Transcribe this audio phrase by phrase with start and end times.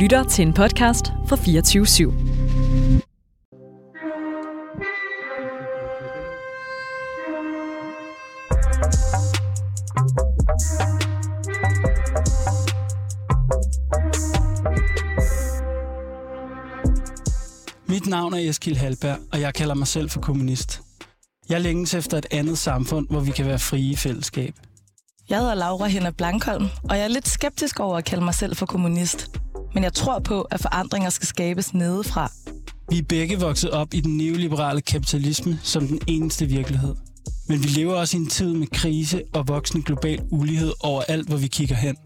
[0.00, 2.10] lytter til en podcast fra 24 /7.
[17.88, 20.80] Mit navn er Eskil Halberg, og jeg kalder mig selv for kommunist.
[21.48, 24.54] Jeg længes efter et andet samfund, hvor vi kan være frie i fællesskab.
[25.28, 28.56] Jeg hedder Laura Henna Blankholm, og jeg er lidt skeptisk over at kalde mig selv
[28.56, 29.30] for kommunist.
[29.74, 32.32] Men jeg tror på, at forandringer skal skabes nedefra.
[32.90, 36.94] Vi er begge vokset op i den neoliberale kapitalisme som den eneste virkelighed.
[37.48, 41.36] Men vi lever også i en tid med krise og voksende global ulighed overalt, hvor
[41.36, 41.96] vi kigger hen.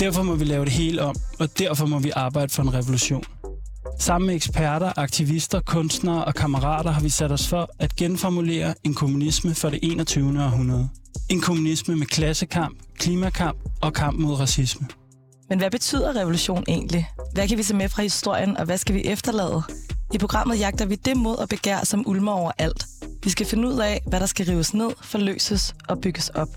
[0.00, 3.24] Derfor må vi lave det hele om, og derfor må vi arbejde for en revolution.
[3.98, 8.94] Sammen med eksperter, aktivister, kunstnere og kammerater har vi sat os for at genformulere en
[8.94, 10.44] kommunisme for det 21.
[10.44, 10.88] århundrede.
[11.30, 14.86] En kommunisme med klassekamp, klimakamp og kamp mod racisme.
[15.52, 17.10] Men hvad betyder revolution egentlig?
[17.34, 19.62] Hvad kan vi se med fra historien, og hvad skal vi efterlade?
[20.14, 22.86] I programmet jagter vi det mod og begær, som ulmer over alt.
[23.24, 26.48] Vi skal finde ud af, hvad der skal rives ned, forløses og bygges op.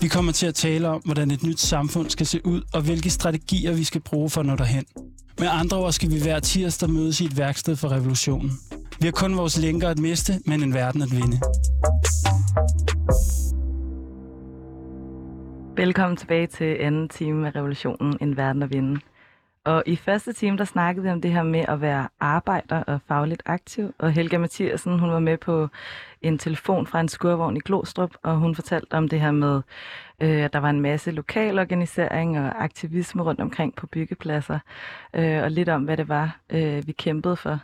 [0.00, 3.10] Vi kommer til at tale om, hvordan et nyt samfund skal se ud, og hvilke
[3.10, 4.84] strategier vi skal bruge for at nå derhen.
[5.38, 8.52] Med andre ord skal vi hver tirsdag mødes i et værksted for revolutionen.
[9.00, 11.40] Vi har kun vores lænker at miste, men en verden at vinde.
[15.78, 19.00] Velkommen tilbage til anden time af revolutionen, En verden at vinde.
[19.64, 23.00] Og i første time, der snakkede vi om det her med at være arbejder og
[23.08, 23.94] fagligt aktiv.
[23.98, 25.68] Og Helga Mathiasen, hun var med på
[26.22, 29.62] en telefon fra en skurvogn i Glostrup, og hun fortalte om det her med,
[30.20, 34.58] øh, at der var en masse lokal organisering og aktivisme rundt omkring på byggepladser.
[35.14, 37.60] Øh, og lidt om, hvad det var, øh, vi kæmpede for.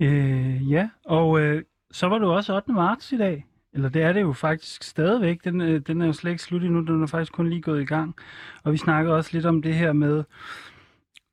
[0.00, 2.72] Øh, ja, og øh, så var du også 8.
[2.72, 3.44] marts i dag.
[3.78, 5.44] Eller det er det jo faktisk stadigvæk.
[5.44, 6.80] Den, øh, den er jo slet ikke slut endnu.
[6.80, 8.16] Den er faktisk kun lige gået i gang.
[8.64, 10.24] Og vi snakkede også lidt om det her med,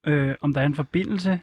[0.08, 1.40] øh, om der er en forbindelse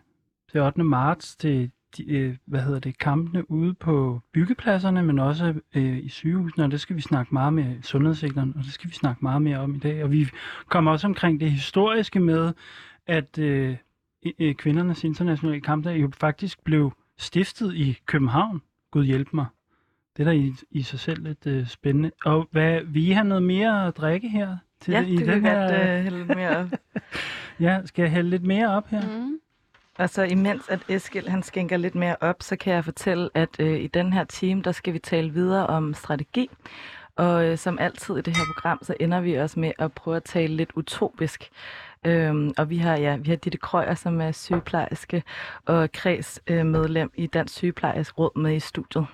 [0.52, 0.84] til 8.
[0.84, 6.08] marts til de, øh, hvad hedder det, kampene ude på byggepladserne, men også øh, i
[6.08, 9.42] sygehusene, og det skal vi snakke meget med sundhedssektoren, og det skal vi snakke meget
[9.42, 10.04] mere om i dag.
[10.04, 10.28] Og vi
[10.66, 12.52] kommer også omkring det historiske med,
[13.06, 13.76] at øh,
[14.38, 18.62] øh, kvindernes internationale kampdag jo faktisk blev stiftet i København.
[18.90, 19.46] Gud hjælp mig.
[20.16, 22.10] Det er da i, i sig selv lidt øh, spændende.
[22.24, 24.56] Og hvad, vil I have noget mere at drikke her?
[24.80, 26.66] Til, Ja, i det den kan her, godt øh, hælde lidt mere op.
[27.60, 29.02] Ja, skal jeg hælde lidt mere op her?
[29.06, 29.38] Mm.
[29.98, 33.48] Og så imens at Eskil han skænker lidt mere op, så kan jeg fortælle, at
[33.58, 36.50] øh, i den her time, der skal vi tale videre om strategi.
[37.16, 40.16] Og øh, som altid i det her program, så ender vi også med at prøve
[40.16, 41.50] at tale lidt utopisk.
[42.06, 45.22] Øhm, og vi har, ja, vi har Ditte Krøyer, som er sygeplejerske
[45.66, 49.06] og kredsmedlem øh, medlem i Dansk Sygeplejersk Råd med i studiet.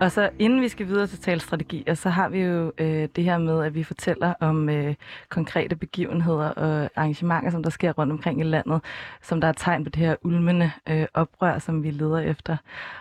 [0.00, 3.38] Og så inden vi skal videre til talstrategier, så har vi jo øh, det her
[3.38, 4.94] med, at vi fortæller om øh,
[5.28, 8.80] konkrete begivenheder og arrangementer, som der sker rundt omkring i landet,
[9.22, 12.56] som der er tegn på det her ulmende øh, oprør, som vi leder efter.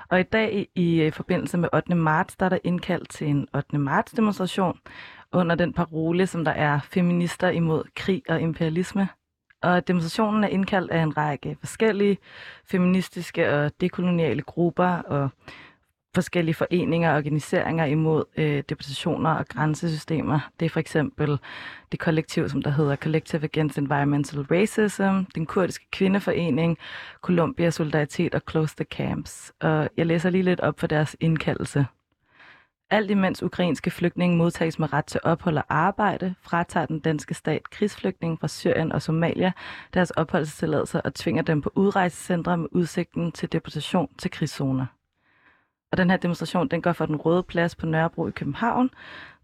[0.09, 1.95] Og i dag i, øh, forbindelse med 8.
[1.95, 3.77] marts, der er der indkaldt til en 8.
[3.77, 4.79] marts demonstration
[5.31, 9.07] under den parole, som der er feminister imod krig og imperialisme.
[9.65, 12.17] Og demonstrationen er indkaldt af en række forskellige
[12.65, 15.29] feministiske og dekoloniale grupper og
[16.15, 20.39] forskellige foreninger og organiseringer imod øh, deportationer og grænsesystemer.
[20.59, 21.39] Det er for eksempel
[21.91, 26.77] det kollektiv, som der hedder Collective Against Environmental Racism, den kurdiske kvindeforening,
[27.21, 29.53] Columbia Solidaritet og Close the Camps.
[29.61, 31.85] Og jeg læser lige lidt op for deres indkaldelse.
[32.95, 37.69] Alt imens ukrainske flygtninge modtages med ret til ophold og arbejde, fratager den danske stat
[37.69, 39.51] krigsflygtninge fra Syrien og Somalia
[39.93, 44.85] deres opholdstilladelser og tvinger dem på udrejsecentre med udsigten til deportation til krigszoner.
[45.91, 48.89] Og den her demonstration, den går fra den røde plads på Nørrebro i København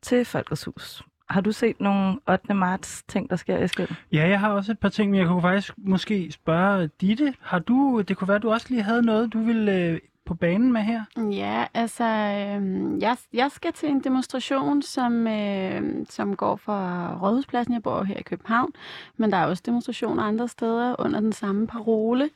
[0.02, 1.04] til Folkets Hus.
[1.30, 2.54] Har du set nogle 8.
[2.54, 3.90] marts ting, der sker, Eskild?
[4.12, 7.34] Ja, jeg har også et par ting, men jeg kunne faktisk måske spørge Ditte.
[7.42, 10.34] Har du, det kunne være, at du også lige havde noget, du ville øh, på
[10.34, 11.04] banen med her?
[11.32, 17.74] Ja, altså, øh, jeg, jeg skal til en demonstration, som, øh, som går fra Rådhuspladsen.
[17.74, 18.72] Jeg bor her i København,
[19.18, 22.30] men der er også demonstrationer andre steder under den samme parole,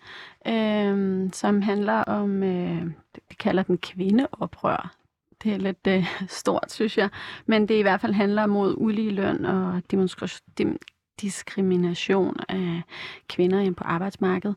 [0.48, 2.82] øh, som handler om, øh,
[3.16, 4.96] det kalder den kvindeoprør.
[5.44, 6.08] Det er lidt øh,
[6.42, 7.10] stort, synes jeg,
[7.46, 10.78] men det i hvert fald handler mod ulige løn og demonstration,
[11.22, 12.82] diskrimination af
[13.30, 14.56] kvinder ind på arbejdsmarkedet.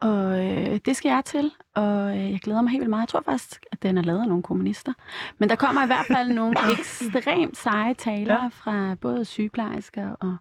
[0.00, 3.00] Og øh, det skal jeg til, og øh, jeg glæder mig helt vildt meget.
[3.02, 4.92] Jeg tror faktisk, at den er lavet af nogle kommunister.
[5.38, 8.48] Men der kommer i hvert fald nogle ekstremt seje talere Ja.
[8.48, 10.36] fra både sygeplejersker og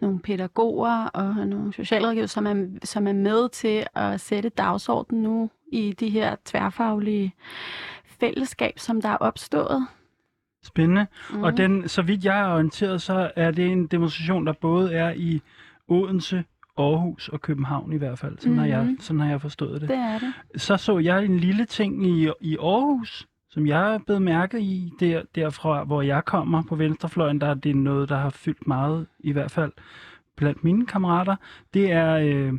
[0.00, 5.50] nogle pædagoger og nogle socialrådgiver, som er, som er med til at sætte dagsordenen nu
[5.72, 7.34] i de her tværfaglige
[8.20, 9.86] fællesskab, som der er opstået.
[10.64, 11.06] Spændende.
[11.32, 11.42] Mm.
[11.42, 15.10] Og den, så vidt jeg er orienteret, så er det en demonstration, der både er
[15.16, 15.40] i
[15.88, 16.44] Odense,
[16.78, 18.38] Aarhus og København i hvert fald.
[18.38, 18.58] Sådan, mm.
[18.58, 19.00] har, jeg, Mhm.
[19.00, 19.88] sådan har jeg forstået det.
[19.88, 20.60] Det er det.
[20.60, 24.92] Så så jeg en lille ting i, i Aarhus, som jeg er blevet mærket i,
[25.00, 29.06] der, derfra, hvor jeg kommer på venstrefløjen, der er det noget, der har fyldt meget,
[29.18, 29.72] i hvert fald
[30.36, 31.36] blandt mine kammerater.
[31.74, 32.52] Det er, øh,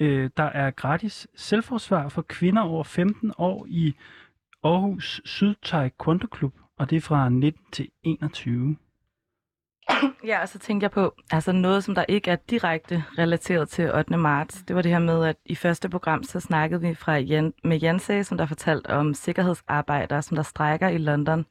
[0.00, 3.94] øh, der er gratis selvforsvar for kvinder over 15 år i
[4.64, 8.76] Aarhus Syd Taekwondo Klub, og det er fra 19 til 21.
[10.26, 13.94] Ja, og så tænkte jeg på, altså noget, som der ikke er direkte relateret til
[13.94, 14.16] 8.
[14.16, 14.62] marts.
[14.68, 17.78] Det var det her med, at i første program, så snakkede vi fra Jan, med
[17.78, 21.46] Janse, som der fortalte om sikkerhedsarbejdere, som der strækker i London.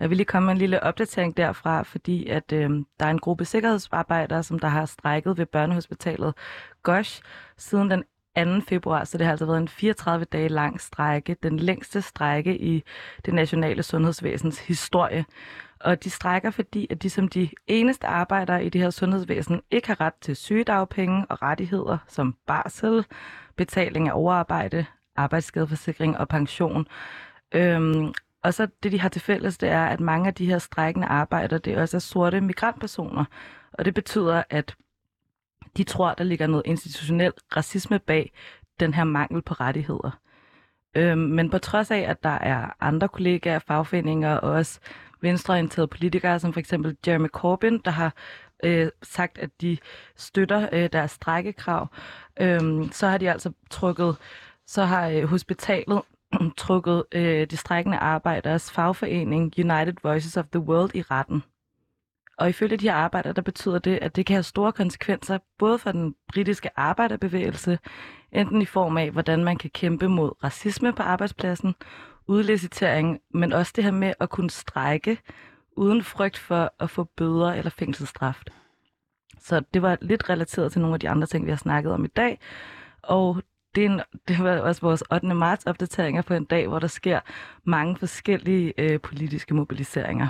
[0.00, 2.70] Jeg vil lige komme med en lille opdatering derfra, fordi at øh,
[3.00, 6.34] der er en gruppe sikkerhedsarbejdere, som der har strækket ved børnehospitalet
[6.82, 7.22] Gosh
[7.56, 8.04] siden den
[8.36, 8.60] 2.
[8.68, 12.82] februar, så det har altså været en 34 dage lang strække, den længste strække i
[13.24, 15.24] det nationale sundhedsvæsens historie.
[15.80, 19.88] Og de strækker, fordi at de som de eneste arbejdere i det her sundhedsvæsen ikke
[19.88, 23.06] har ret til sygedagpenge og rettigheder som barsel,
[23.56, 24.86] betaling af overarbejde,
[25.16, 26.86] arbejdsskadeforsikring og pension.
[27.54, 28.12] Øhm,
[28.42, 31.06] og så det, de har til fælles, det er, at mange af de her strækkende
[31.06, 33.24] arbejdere, det også er sorte migrantpersoner.
[33.72, 34.76] Og det betyder, at
[35.76, 38.32] de tror, der ligger noget institutionel racisme bag
[38.80, 40.10] den her mangel på rettigheder.
[40.94, 44.80] Øhm, men på trods af, at der er andre kollegaer, fagforeninger og også
[45.20, 48.14] venstreorienterede politikere, som for eksempel Jeremy Corbyn, der har
[48.64, 49.78] øh, sagt, at de
[50.16, 51.88] støtter øh, deres strækkekrav,
[52.40, 54.16] øh, så har de altså trukket,
[54.66, 56.02] så har øh, hospitalet
[56.56, 61.42] trukket øh, de strækkende arbejderes fagforening United Voices of the World i retten.
[62.38, 65.78] Og ifølge de her arbejder, der betyder det, at det kan have store konsekvenser, både
[65.78, 67.78] for den britiske arbejderbevægelse,
[68.32, 71.74] enten i form af, hvordan man kan kæmpe mod racisme på arbejdspladsen,
[72.26, 75.18] udlicitering, men også det her med at kunne strække
[75.76, 78.42] uden frygt for at få bøder eller fængselsstraf.
[79.40, 82.04] Så det var lidt relateret til nogle af de andre ting, vi har snakket om
[82.04, 82.38] i dag.
[83.02, 83.42] Og
[83.74, 85.34] det, er en, det var også vores 8.
[85.34, 87.20] marts opdateringer på en dag, hvor der sker
[87.64, 90.28] mange forskellige øh, politiske mobiliseringer.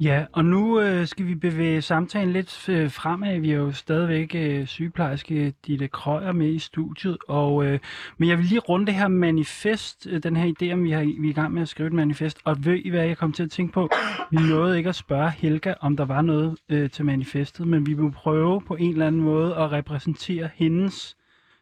[0.00, 3.38] Ja, og nu øh, skal vi bevæge samtalen lidt øh, fremad.
[3.38, 7.78] Vi er jo stadigvæk øh, sygeplejerske Ditte Krøyer med i studiet, og, øh,
[8.18, 11.00] men jeg vil lige runde det her manifest, øh, den her idé, om vi, har,
[11.00, 13.32] vi er i gang med at skrive et manifest, og ved I hvad, jeg kom
[13.32, 13.88] til at tænke på?
[14.30, 17.92] Vi nåede ikke at spørge Helga, om der var noget øh, til manifestet, men vi
[17.92, 21.17] vil prøve på en eller anden måde at repræsentere hendes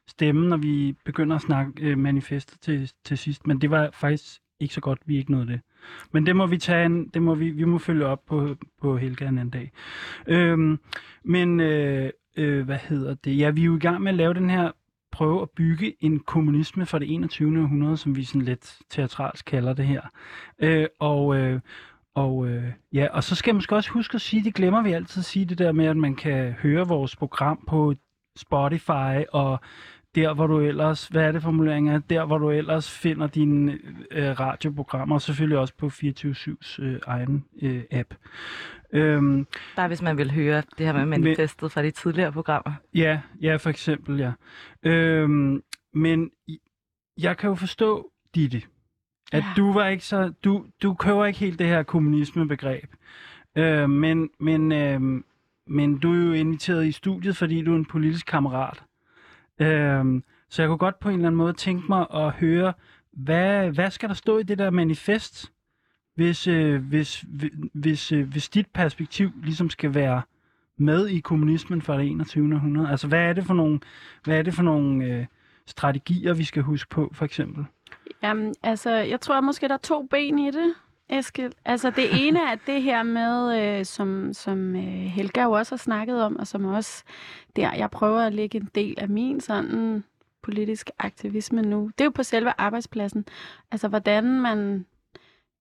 [0.08, 4.41] stemme, når vi begynder at snakke øh, manifestet til, til sidst, men det var faktisk
[4.61, 5.61] ikke så godt, vi ikke nåede det.
[6.12, 8.97] Men det må vi tage en, det må vi, vi må følge op på, på
[8.97, 9.73] Helga en anden dag.
[10.26, 10.81] Øhm,
[11.25, 13.38] men øh, øh, hvad hedder det?
[13.38, 14.73] Ja, vi er jo i gang med at lave den her
[15.12, 17.61] prøve at bygge en kommunisme for det 21.
[17.61, 20.03] århundrede, som vi sådan lidt teatralsk kalder det her.
[20.58, 21.61] Øh, og øh,
[22.14, 24.93] og øh, ja, og så skal jeg måske også huske at sige, det glemmer vi
[24.93, 27.94] altid at sige, det der med, at man kan høre vores program på
[28.37, 29.61] Spotify og
[30.16, 33.78] der, hvor du ellers, hvad er det formuleringer, der, hvor du ellers finder dine
[34.10, 38.14] øh, radioprogrammer, og selvfølgelig også på 24-7's øh, egen øh, app.
[38.92, 39.46] Øhm,
[39.76, 42.72] Bare hvis man vil høre det her med manifestet fra de tidligere programmer.
[42.94, 44.32] ja, ja, for eksempel, ja.
[44.82, 45.62] Øhm,
[45.94, 46.30] men
[47.20, 48.62] jeg kan jo forstå, Ditte,
[49.32, 49.44] at Ja.
[49.56, 52.94] du var ikke så, du, du køber ikke helt det her kommunisme-begreb.
[53.56, 55.00] Øh, men, men, øh,
[55.67, 58.82] men du er jo inviteret i studiet, fordi du er en politisk kammerat.
[59.60, 62.72] Øhm, så jeg kunne godt på en eller anden måde tænke mig at høre,
[63.13, 65.53] hvad, hvad skal der stå i det der manifest,
[66.15, 67.25] hvis, øh, hvis,
[67.75, 70.22] hvis, øh, hvis dit perspektiv ligesom skal være
[70.79, 72.55] med i kommunismen fra det 21.
[72.55, 72.89] århundrede?
[72.91, 73.81] Altså, hvad er det for nogle,
[74.25, 75.27] hvad er det for nogle øh,
[75.67, 77.65] strategier, vi skal huske på, for eksempel?
[78.22, 80.75] Jamen, altså, jeg tror måske, der er to ben i det,
[81.08, 81.53] Eskild.
[81.65, 85.79] Altså, det ene er det her med, øh, som, som øh, Helga jo også har
[85.79, 87.05] snakket om, og som også
[87.56, 90.05] der, jeg prøver at lægge en del af min sådan
[90.43, 91.91] politiske aktivisme nu.
[91.98, 93.25] Det er jo på selve arbejdspladsen.
[93.70, 94.86] Altså, hvordan man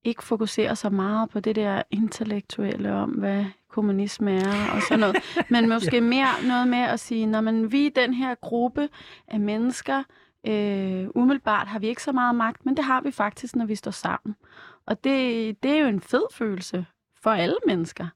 [0.03, 5.15] ikke fokuserer så meget på det der intellektuelle om, hvad kommunisme er og sådan noget.
[5.53, 8.89] Men måske mere noget med at sige, når man vi den her gruppe
[9.27, 10.03] af mennesker,
[10.47, 13.75] øh, umiddelbart har vi ikke så meget magt, men det har vi faktisk, når vi
[13.75, 14.35] står sammen.
[14.87, 16.85] Og det, det er jo en fed følelse
[17.23, 18.07] for alle mennesker.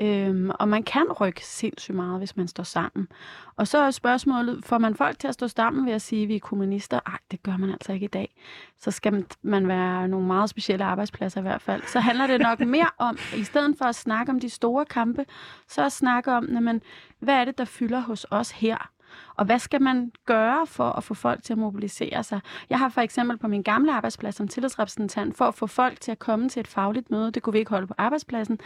[0.00, 3.08] Øhm, og man kan rykke sindssygt meget, hvis man står sammen.
[3.56, 6.28] Og så er spørgsmålet, får man folk til at stå sammen ved at sige, at
[6.28, 7.00] vi er kommunister?
[7.06, 8.34] Ej, det gør man altså ikke i dag.
[8.78, 11.82] Så skal man- være nogle meget specielle arbejdspladser i hvert fald.
[11.82, 15.24] Så handler det nok mere om, i stedet for at snakke om de store kampe,
[15.68, 16.82] så at snakke om, jamen,
[17.18, 18.90] hvad er det, der fylder hos os her?
[19.36, 22.40] Og hvad skal man gøre for at få folk til at mobilisere sig?
[22.70, 26.10] Jeg har for eksempel på min gamle arbejdsplads som tillidsrepræsentant, for at få folk til
[26.10, 28.58] at komme til et fagligt møde, det kunne vi ikke holde på arbejdspladsen,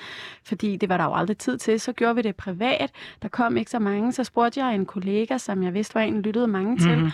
[0.45, 1.81] fordi det var der jo aldrig tid til.
[1.81, 2.91] Så gjorde vi det privat.
[3.23, 4.13] Der kom ikke så mange.
[4.13, 6.99] Så spurgte jeg en kollega, som jeg vidste var en, lyttede mange til.
[6.99, 7.11] Mhm.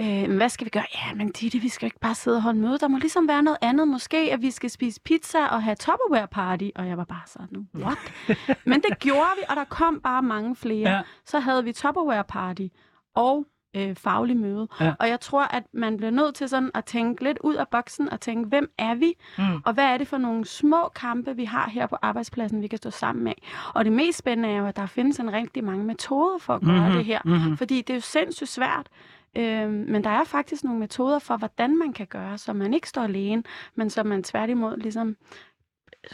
[0.00, 0.84] Øh, hvad skal vi gøre?
[0.94, 2.78] Ja, men Ditte, vi skal jo ikke bare sidde og holde møde.
[2.78, 3.88] Der må ligesom være noget andet.
[3.88, 6.68] Måske, at vi skal spise pizza og have Tupperware party.
[6.74, 7.98] Og jeg var bare sådan, what?
[8.66, 10.90] men det gjorde vi, og der kom bare mange flere.
[10.90, 11.00] Ja.
[11.26, 12.66] Så havde vi Tupperware party
[13.14, 13.46] og
[13.76, 14.68] øh, faglig møde.
[14.80, 14.92] Ja.
[15.00, 18.10] Og jeg tror, at man bliver nødt til sådan at tænke lidt ud af boksen
[18.12, 19.14] og tænke, hvem er vi?
[19.38, 19.44] Mm.
[19.64, 22.78] Og hvad er det for nogle små kampe, vi har her på arbejdspladsen, vi kan
[22.78, 23.32] stå sammen med?
[23.74, 26.62] Og det mest spændende er jo, at der findes en rigtig mange metoder for at
[26.62, 27.20] gøre Mhm, det her.
[27.24, 27.56] mhm.
[27.56, 28.86] Fordi det er jo sindssygt svært.
[29.36, 32.88] Øhm, men der er faktisk nogle metoder for, hvordan man kan gøre, så man ikke
[32.88, 33.42] står alene,
[33.74, 35.16] men så man tværtimod ligesom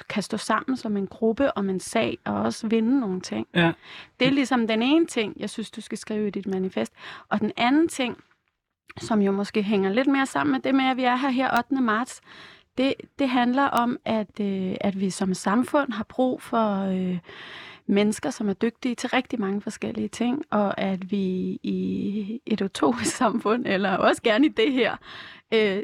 [0.08, 3.46] kan stå sammen som en gruppe om en sag, og også vinde nogle ting.
[3.54, 3.72] Ja.
[4.20, 6.92] Det er ligesom den ene ting, jeg synes, du skal skrive i dit manifest.
[7.28, 8.16] Og den anden ting,
[9.00, 11.58] som jo måske hænger lidt mere sammen med det med, at vi er her her
[11.58, 11.82] 8.
[11.82, 12.20] marts,
[12.78, 17.18] det, det handler om, at, øh, at vi som samfund har brug for øh,
[17.88, 23.16] mennesker, som er dygtige til rigtig mange forskellige ting, og at vi i et utopisk
[23.22, 24.96] samfund, eller også gerne i det her,
[25.54, 25.82] øh,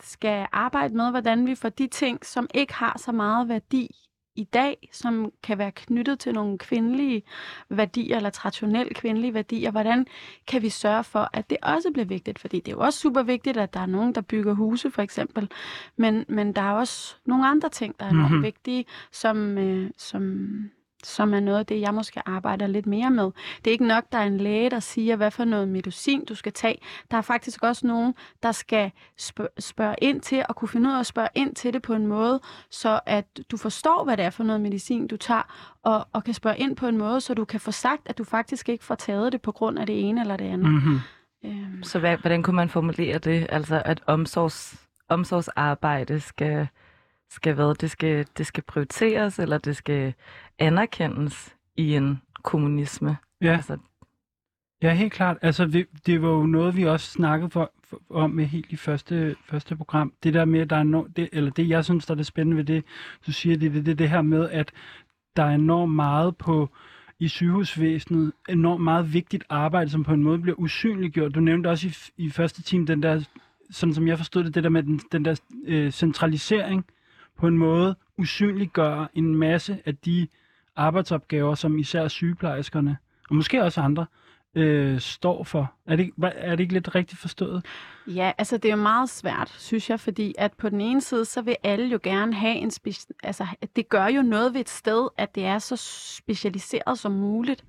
[0.00, 3.90] skal arbejde med, hvordan vi får de ting, som ikke har så meget værdi
[4.36, 7.22] i dag, som kan være knyttet til nogle kvindelige
[7.70, 10.06] værdier, eller traditionelle kvindelige værdier, hvordan
[10.46, 12.38] kan vi sørge for, at det også bliver vigtigt?
[12.38, 15.02] Fordi det er jo også super vigtigt, at der er nogen, der bygger huse, for
[15.02, 15.50] eksempel.
[15.96, 18.42] Men, men der er også nogle andre ting, der er Mhm.
[18.42, 20.46] vigtige, som, øh, som,
[21.06, 23.24] som er noget af det, jeg måske arbejder lidt mere med.
[23.58, 26.34] Det er ikke nok, der er en læge, der siger, hvad for noget medicin du
[26.34, 26.78] skal tage.
[27.10, 28.90] Der er faktisk også nogen, der skal
[29.58, 32.06] spørge, ind til, og kunne finde ud af at spørge ind til det på en
[32.06, 36.24] måde, så at du forstår, hvad det er for noget medicin, du tager, og, og
[36.24, 38.84] kan spørge ind på en måde, så du kan få sagt, at du faktisk ikke
[38.84, 40.72] får taget det på grund af det ene eller det andet.
[40.72, 41.00] Mhm.
[41.44, 43.46] Øhm, Så hvad, hvordan kunne man formulere det?
[43.48, 46.68] Altså, at omsorgs, omsorgsarbejde skal,
[47.30, 47.74] skal hvad?
[47.74, 50.14] Det skal, det skal prioriteres, eller det skal
[50.58, 53.16] anerkendes i en kommunisme?
[53.40, 53.52] Ja.
[53.52, 53.78] Altså,
[54.84, 55.38] Ja, helt klart.
[55.42, 58.76] Altså, vi, det var jo noget, vi også snakkede for, for, om med helt i
[58.76, 60.12] første, første program.
[60.22, 62.26] Det der med, at der er no, det, eller det, jeg synes, der er det
[62.26, 62.84] spændende ved det,
[63.26, 64.72] du siger, det er det, det, det her med, at
[65.36, 66.68] der er enormt meget på
[67.18, 71.34] i sygehusvæsenet, enormt meget vigtigt arbejde, som på en måde bliver usynliggjort.
[71.34, 73.24] Du nævnte også i, i første time den der,
[73.70, 76.84] sådan som jeg forstod det, det der med den, den der øh, centralisering
[77.38, 80.28] på en måde usynliggøre en masse af de
[80.76, 82.96] arbejdsopgaver, som især sygeplejerskerne,
[83.30, 84.06] og måske også andre,
[84.54, 85.72] øh, står for.
[85.86, 87.64] Er det, er det ikke lidt rigtigt forstået?
[88.06, 91.24] Ja, altså det er jo meget svært, synes jeg, fordi at på den ene side,
[91.24, 93.46] så vil alle jo gerne have en speci- altså
[93.76, 95.76] det gør jo noget ved et sted, at det er så
[96.16, 97.64] specialiseret som muligt,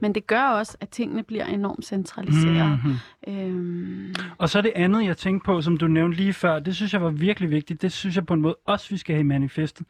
[0.00, 2.80] men det gør også, at tingene bliver enormt centraliseret.
[2.84, 2.94] Mhm.
[3.34, 6.92] Øhm, Og så det andet, jeg tænkte på, som du nævnte lige før, det synes
[6.92, 7.82] jeg var virkelig vigtigt.
[7.82, 9.86] Det synes jeg på en måde også, vi skal have i manifestet.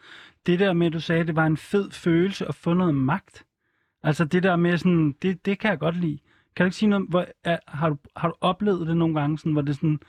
[0.47, 2.95] Det der med, at du sagde, at det var en fed følelse at få noget
[2.95, 3.45] magt.
[4.03, 6.19] Altså det der med sådan, det, det kan jeg godt lide.
[6.59, 9.39] Kan du ikke sige noget, hvor, er, har, du, har du oplevet det nogle gange,
[9.39, 10.01] sådan, hvor, det sådan,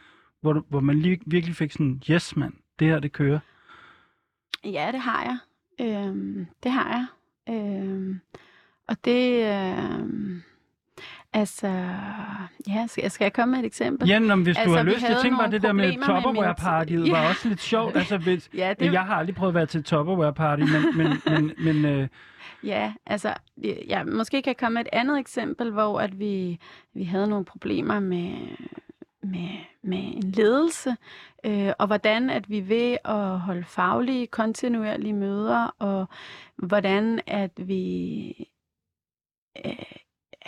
[0.42, 3.40] hvor, du, hvor man lige, virkelig fik sådan, yes mand, det her det kører.
[4.64, 5.38] ja, det har jeg.
[5.88, 7.06] Øhm, det har jeg.
[7.56, 8.20] Øhm,
[8.88, 9.46] og det...
[9.46, 10.42] Øhm,
[11.34, 11.68] altså...
[12.68, 14.08] Ja, skal, skal jeg komme med et eksempel?
[14.08, 17.12] Ja, men hvis Altså, du har lyst, jeg tænker bare, det der med Tupperware-partiet min-
[17.12, 17.30] var Ja.
[17.30, 17.96] også lidt sjovt.
[17.98, 21.52] Altså, hvis, Ja, det, jeg har aldrig prøvet at være til Tupperware-party, men, men, men,
[21.74, 22.08] men øh,
[22.64, 23.34] Ja, altså,
[23.88, 26.60] ja, måske kan jeg komme med et andet eksempel, hvor at vi,
[26.94, 28.34] vi havde nogle problemer med,
[29.24, 29.50] med,
[29.84, 30.96] med en ledelse,
[31.46, 36.06] øh, og hvordan at vi ved at holde faglige, kontinuerlige møder, og
[36.58, 38.30] hvordan at vi,
[39.66, 39.74] øh,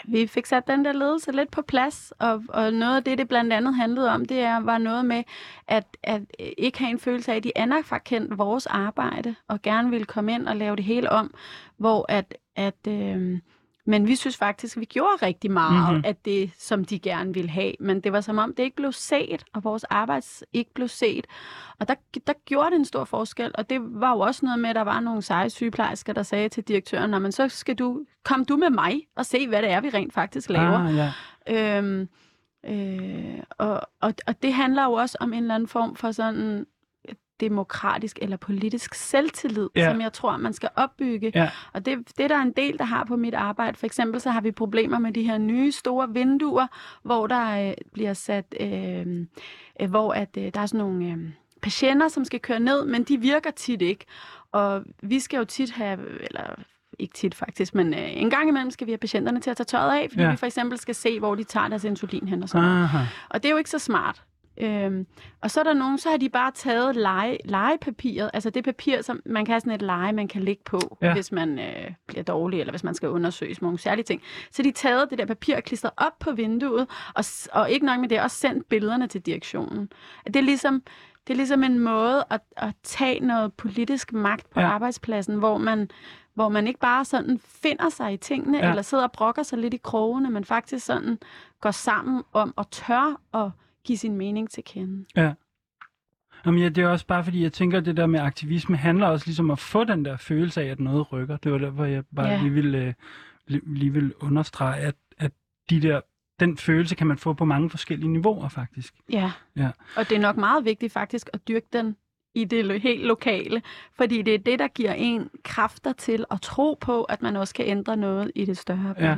[0.07, 3.27] vi fik sat den der ledelse lidt på plads, og, og noget af det, det
[3.27, 5.23] blandt andet handlede om, det er, var noget med
[5.67, 6.21] at, at
[6.57, 10.47] ikke have en følelse af, at de anerkendte vores arbejde, og gerne ville komme ind
[10.47, 11.33] og lave det hele om,
[11.77, 13.39] hvor at, at øh,
[13.91, 15.89] men vi synes faktisk, at vi gjorde rigtig meget Mhm.
[15.91, 16.05] mm-hmm.
[16.05, 17.73] af det, som de gerne ville have.
[17.79, 21.27] Men det var som om, det ikke blev set, og vores arbejde ikke blev set.
[21.79, 21.95] Og der,
[22.27, 24.81] der gjorde det en stor forskel, og det var jo også noget med, at der
[24.81, 28.55] var nogle seje sygeplejersker, der sagde til direktøren, "Nå, men så skal du, kom du
[28.57, 30.79] med mig og se, hvad det er, vi rent faktisk laver.
[30.79, 31.77] ah, ja.
[31.77, 32.07] Øhm,
[32.65, 36.65] øh, og, og, og det handler jo også om en eller anden form for sådan
[37.41, 39.91] demokratisk eller politisk selvtillid, Ja.
[39.91, 41.31] som jeg tror, man skal opbygge.
[41.35, 41.49] Ja.
[41.73, 43.77] Og det, det er der en del, der har på mit arbejde.
[43.77, 46.67] For eksempel så har vi problemer med de her nye store vinduer,
[47.03, 49.25] hvor der øh, bliver sat, øh,
[49.81, 51.17] øh, hvor at, øh, der er sådan nogle øh,
[51.61, 54.05] patienter, som skal køre ned, men de virker tit ikke.
[54.51, 56.43] Og vi skal jo tit have, eller
[56.99, 59.65] ikke tit faktisk, men øh, en gang imellem skal vi have patienterne til at tage
[59.65, 60.31] tøjet af, fordi Ja.
[60.31, 62.65] vi for eksempel skal se, hvor de tager deres insulin hen og sådan.
[62.67, 63.05] Aha.
[63.29, 64.23] Og det er jo ikke så smart.
[64.57, 65.07] Øhm,
[65.41, 69.01] og så er der nogen, så har de bare taget lege, legepapiret, altså det papir,
[69.01, 71.13] som man kan have sådan et lege, man kan lægge på, Ja.
[71.13, 74.21] hvis man øh, bliver dårlig, eller hvis man skal undersøges nogle særlige ting.
[74.51, 77.99] Så de taget det der papir og klistret op på vinduet, og, og ikke nok
[77.99, 79.89] med det, også sendt billederne til direktionen.
[80.27, 80.83] Det er ligesom,
[81.27, 84.67] det er ligesom en måde at, at tage noget politisk magt på Ja.
[84.67, 85.89] arbejdspladsen, hvor man,
[86.33, 88.69] hvor man ikke bare sådan finder sig i tingene, Ja.
[88.69, 91.17] eller sidder og brokker sig lidt i krogene, men faktisk sådan
[91.61, 93.49] går sammen om at tør at
[93.83, 95.05] give sin mening til kende.
[96.45, 99.07] Jamen, ja, det er også bare fordi, jeg tænker, at det der med aktivisme handler
[99.07, 101.37] også ligesom om at få den der følelse af, at noget rykker.
[101.37, 102.39] Det var der, hvor jeg bare Ja.
[102.41, 102.93] lige vil, øh,
[103.51, 105.31] li- lige vil understrege, at, at
[105.69, 106.01] de der,
[106.39, 108.93] den følelse kan man få på mange forskellige niveauer, faktisk.
[109.11, 109.31] Ja.
[109.55, 109.69] Ja.
[109.97, 111.95] Og det er nok meget vigtigt faktisk at dyrke den
[112.35, 113.61] i det helt lokale,
[113.93, 117.53] fordi det er det, der giver en kræfter til at tro på, at man også
[117.53, 119.15] kan ændre noget i det større Ja.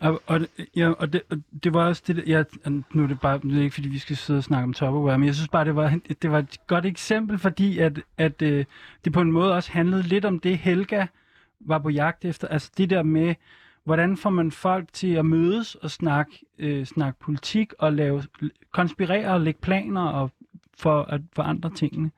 [0.00, 0.40] Og, og,
[0.76, 3.58] ja, og, det, og det var også det, jeg, ja, nu er det bare, nu
[3.58, 5.76] er ikke fordi, vi skal sidde og snakke om Tupperware, men jeg synes bare, det
[5.76, 8.64] var, det var et godt eksempel, fordi at, at øh,
[9.04, 11.06] det på en måde også handlede lidt om det, Helga
[11.60, 12.48] var på jagt efter.
[12.48, 13.34] Altså det der med,
[13.84, 18.22] hvordan får man folk til at mødes og snakke, øh, snakke politik og lave,
[18.70, 20.30] konspirere og lægge planer og
[20.78, 22.10] for at forandre tingene.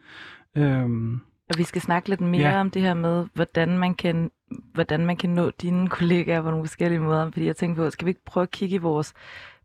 [0.54, 1.20] Øhm,
[1.52, 2.60] og vi skal snakke lidt mere Ja.
[2.60, 4.30] om det her med, hvordan man kan
[4.74, 7.30] hvordan man kan nå dine kollegaer på nogle forskellige måder.
[7.30, 9.12] Fordi jeg tænker på, skal vi ikke prøve at kigge i vores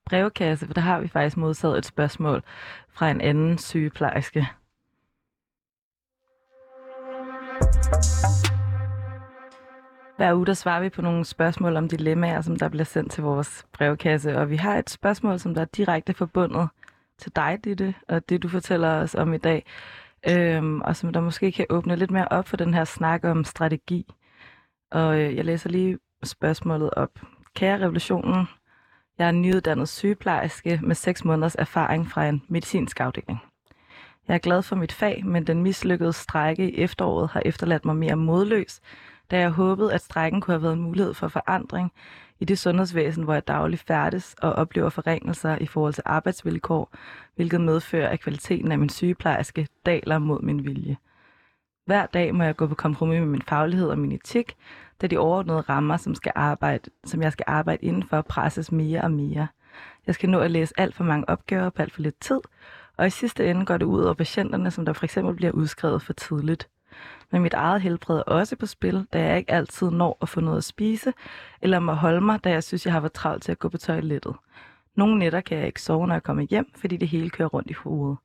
[0.06, 2.44] brevkasse, for der har vi faktisk modtaget et spørgsmål
[2.90, 4.48] fra en anden sygeplejerske.
[10.18, 13.24] Hver uge der svarer vi på nogle spørgsmål om dilemmaer, som der bliver sendt til
[13.24, 14.38] vores brevkasse.
[14.38, 16.70] Og vi har et spørgsmål, som der er direkte forbundet
[17.18, 19.66] til dig, Ditte, og det du fortæller os om i dag.
[20.30, 23.44] Øhm, og som der måske kan åbne lidt mere op for den her snak om
[23.44, 24.06] strategi.
[24.92, 27.10] Og øh, jeg læser lige spørgsmålet op.
[27.56, 28.48] Kære revolutionen,
[29.18, 33.40] jeg er nyuddannet sygeplejerske med 6 måneders erfaring fra en medicinsk afdeling.
[34.28, 37.96] Jeg er glad for mit fag, men den mislykkede strække i efteråret har efterladt mig
[37.96, 38.82] mere modløs,
[39.32, 41.92] da jeg håbede, at strækken kunne have været en mulighed for forandring
[42.40, 46.96] i det sundhedsvæsen, hvor jeg dagligt færdes og oplever forringelser i forhold til arbejdsvilkår,
[47.36, 50.98] hvilket medfører, at kvaliteten af min sygeplejerske daler mod min vilje.
[51.86, 54.56] Hver dag må jeg gå på kompromis med min faglighed og min etik,
[55.02, 59.12] da de overordnede rammer, som, skal arbejde, som jeg skal arbejde indenfor, presses mere og
[59.12, 59.48] mere.
[60.08, 62.40] Jeg skal nå at læse alt for mange opgaver på alt for lidt tid,
[62.98, 66.02] og i sidste ende går det ud over patienterne, som der for eksempel bliver udskrevet
[66.02, 66.70] for tidligt.
[67.32, 70.42] Men mit eget helbred er også på spil, da jeg ikke altid når at få
[70.42, 71.14] noget at spise,
[71.62, 73.78] eller må holde mig, da jeg synes, jeg har været travlt til at gå på
[73.78, 74.36] toilettet.
[74.96, 77.70] Nogle nætter kan jeg ikke sove, når jeg kommer hjem, fordi det hele kører rundt
[77.70, 78.18] i hovedet.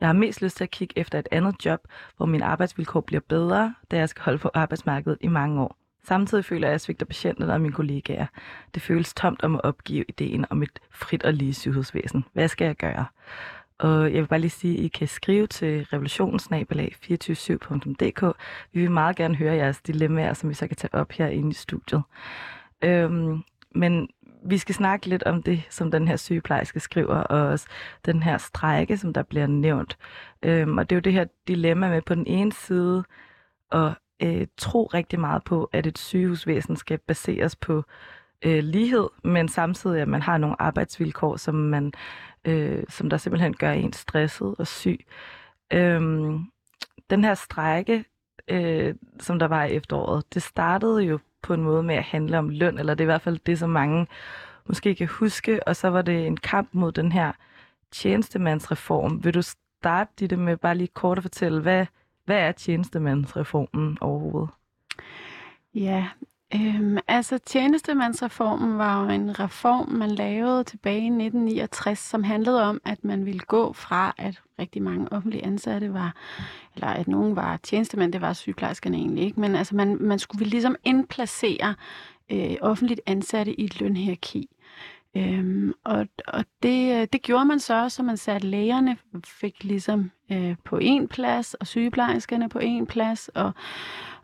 [0.00, 1.80] Jeg har mest lyst til at kigge efter et andet job,
[2.16, 5.76] hvor mine arbejdsvilkår bliver bedre, da jeg skal holde på arbejdsmarkedet i mange år.
[6.04, 8.26] Samtidig føler jeg, at jeg svigter patienterne og mine kollegaer.
[8.74, 12.24] Det føles tomt om at opgive ideen om et frit og lige sygehusvæsen.
[12.32, 13.06] Hvad skal jeg gøre?
[13.80, 18.22] Og jeg vil bare lige sige, at I kan skrive til revolutionsnabelag247.dk.
[18.72, 21.52] Vi vil meget gerne høre jeres dilemmaer, som vi så kan tage op her i
[21.52, 22.02] studiet.
[22.82, 23.42] Øhm,
[23.74, 24.08] men
[24.44, 27.66] vi skal snakke lidt om det, som den her sygeplejerske skriver, og også
[28.04, 29.98] den her strejke, som der bliver nævnt.
[30.42, 33.04] Øhm, og det er jo det her dilemma med på den ene side
[33.72, 37.84] at øh, tro rigtig meget på, at et sygehusvæsen skal baseres på
[38.44, 41.92] øh, lighed, men samtidig at man har nogle arbejdsvilkår, som man
[42.44, 45.06] øh, som der simpelthen gør en stresset og syg.
[45.72, 46.44] Øhm,
[47.10, 48.04] den her strejke,
[48.48, 52.38] øh, som der var i efteråret, det startede jo på en måde med at handle
[52.38, 54.06] om løn, eller det er i hvert fald det, som mange
[54.66, 57.32] måske kan huske, og så var det en kamp mod den her
[57.90, 59.24] tjenestemandsreform.
[59.24, 61.86] Vil du starte dit med bare lige kort at fortælle, hvad,
[62.24, 64.50] hvad er tjenestemandsreformen overhovedet?
[65.74, 66.08] Ja,
[66.54, 72.80] øhm, altså tjenestemandsreformen var jo en reform, man lavede tilbage i 1969, som handlede om,
[72.84, 76.14] at man ville gå fra, at rigtig mange offentlige ansatte var,
[76.74, 80.44] eller at nogen var tjenestemænd, det var sygeplejerskerne egentlig ikke, men altså man, man skulle
[80.46, 81.74] ligesom indplacere
[82.32, 84.48] øh, offentligt ansatte i et lønhierarki.
[85.16, 90.10] Øhm, og og det, øh, det gjorde man så, så man satte lægerne fik ligesom
[90.32, 93.52] øh, på en plads, og sygeplejerskerne på en plads, og,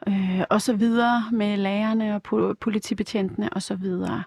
[0.09, 2.23] øh, og så videre med lærerne og
[2.61, 4.23] politibetjentene og så videre.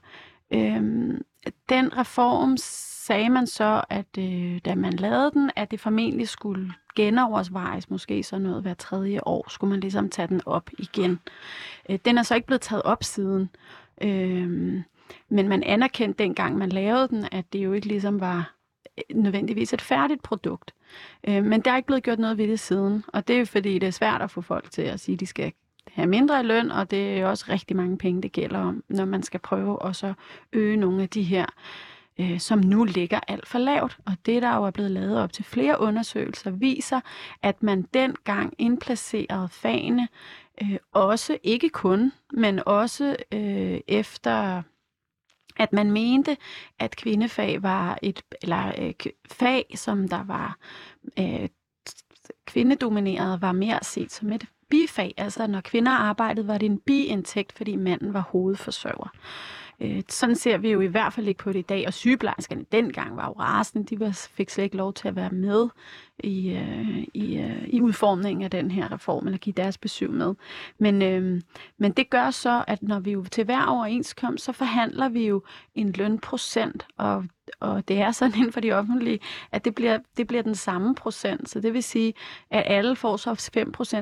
[0.54, 1.22] Øhm,
[1.70, 6.74] den reform sagde man så, at øh, da man lavede den, at det formentlig skulle
[6.96, 11.20] genovervejes, måske så noget hver tredje år, skulle man ligesom tage den op igen.
[11.90, 13.50] Øh, den er så ikke blevet taget op siden.
[14.02, 14.82] Øh,
[15.30, 18.56] men man anerkendte dengang, man lavede den, at det jo ikke ligesom var
[18.98, 20.74] øh, nødvendigvis et færdigt produkt.
[21.28, 23.46] Øh, men der er ikke blevet gjort noget ved det siden, og det er jo
[23.46, 25.52] fordi, det er svært at få folk til at sige, at de skal
[25.92, 29.06] have mindre i løn, og det er også rigtig mange penge, det gælder om, når
[29.06, 30.14] man skal prøve at så
[30.54, 31.46] øge nogle af de her
[32.20, 33.98] øh, som nu ligger alt for lavt.
[34.06, 37.00] Og det, der jo er blevet lavet op til flere undersøgelser, viser,
[37.42, 40.08] at man dengang indplacerede fagene
[40.62, 44.62] øh, også, ikke kun, men også øh, efter
[45.60, 46.38] at man mente,
[46.80, 48.94] at kvindefag var et eller øh,
[49.32, 50.58] fag, som der var
[51.20, 51.50] øh,
[52.46, 55.14] kvindedomineret, var mere set som et bifag.
[55.18, 59.10] Altså når kvinder arbejdede, var det en biindtægt, fordi manden var hovedforsørger.
[59.82, 62.66] Øh, sådan ser vi jo i hvert fald ikke på det i dag, og sygeplejerskerne
[62.72, 63.86] dengang var jo rasende.
[63.86, 65.68] De var, fik slet ikke lov til at være med
[66.20, 70.36] i, øh, i, øh, i udformningen af den her reform, eller give deres besøg med.
[70.78, 71.42] Men, øh,
[71.78, 75.44] men det gør så, at når vi jo til hver overenskomst, så forhandler vi jo
[75.76, 77.26] en lønprocent, og,
[77.60, 79.20] og det er sådan inden for de offentlige,
[79.52, 81.50] at det bliver, det bliver den samme procent.
[81.50, 82.14] Så det vil sige,
[82.52, 83.52] at alle får så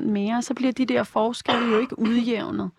[0.00, 2.70] mere, så bliver de der forskelle jo ikke udjævnet.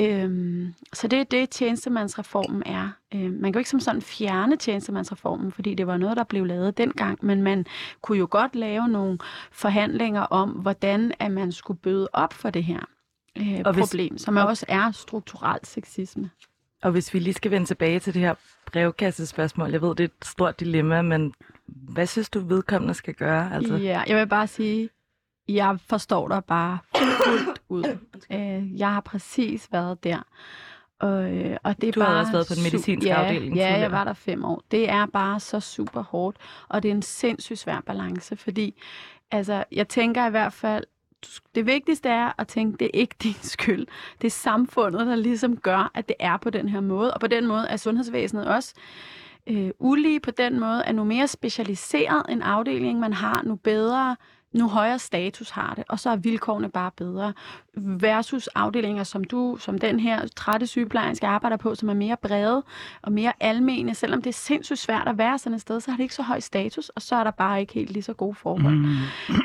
[0.00, 2.90] Øhm, så det er det, tjenestemandsreformen er.
[3.14, 6.44] Øhm, man kan jo ikke som sådan fjerne tjenestemandsreformen, fordi det var noget, der blev
[6.44, 7.66] lavet dengang, men man
[8.02, 9.18] kunne jo godt lave nogle
[9.52, 12.80] forhandlinger om, hvordan at man skulle bøde op for det her
[13.38, 16.30] øh, og hvis, problem, som og, også er strukturelt sexisme.
[16.82, 18.34] Og hvis vi lige skal vende tilbage til det her
[18.66, 21.34] brevkassespørgsmål, jeg ved, det er et stort dilemma, men
[21.66, 23.54] hvad synes du, vedkommende skal gøre?
[23.54, 23.76] Altså?
[23.76, 24.88] Ja, jeg vil bare sige,
[25.48, 27.98] jeg forstår dig bare fuldt ud.
[28.32, 30.22] Øh, jeg har præcis været der.
[31.00, 33.56] Og, øh, og det er du bare har også været på den medicinske ja, afdeling.
[33.56, 34.62] Ja, jeg var der fem år.
[34.70, 36.36] Det er bare så super hårdt,
[36.68, 38.82] og det er en sindssygt svær balance, fordi
[39.30, 40.84] altså, jeg tænker i hvert fald,
[41.54, 43.86] det vigtigste er at tænke, det er ikke din skyld.
[44.20, 47.14] Det er samfundet, der ligesom gør, at det er på den her måde.
[47.14, 48.74] Og på den måde er sundhedsvæsenet også
[49.46, 54.16] øh, ulige på den måde, at nu mere specialiseret en afdeling man har, nu bedre
[54.52, 57.32] nu højere status har det, og så er vilkårene bare bedre.
[57.76, 62.62] Versus afdelinger som du, som den her trætte sygeplejerske arbejder på, som er mere brede
[63.02, 63.94] og mere almene.
[63.94, 66.22] Selvom det er sindssygt svært at være sådan et sted, så har det ikke så
[66.22, 68.76] høj status, og så er der bare ikke helt lige så gode forhold.
[68.76, 68.96] Mm.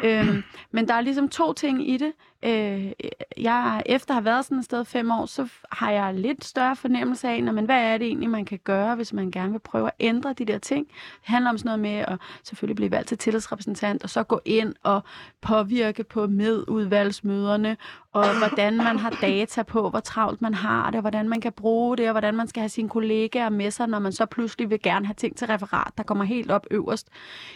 [0.03, 2.11] Øhm, men der er ligesom to ting i det.
[2.43, 2.91] Øh,
[3.37, 6.75] jeg, efter at have været sådan et sted fem år, så har jeg lidt større
[6.75, 9.87] fornemmelse af, men hvad er det egentlig, man kan gøre, hvis man gerne vil prøve
[9.87, 10.87] at ændre de der ting.
[10.87, 14.41] Det handler om sådan noget med at selvfølgelig blive valgt til tillidsrepræsentant, og så gå
[14.45, 15.03] ind og
[15.41, 17.77] påvirke på medudvalgsmøderne,
[18.17, 21.51] og hvordan man har data på, hvor travlt man har det, og hvordan man kan
[21.51, 24.69] bruge det, og hvordan man skal have sine kollegaer med sig, når man så pludselig
[24.69, 27.07] vil gerne have ting til referat, der kommer helt op øverst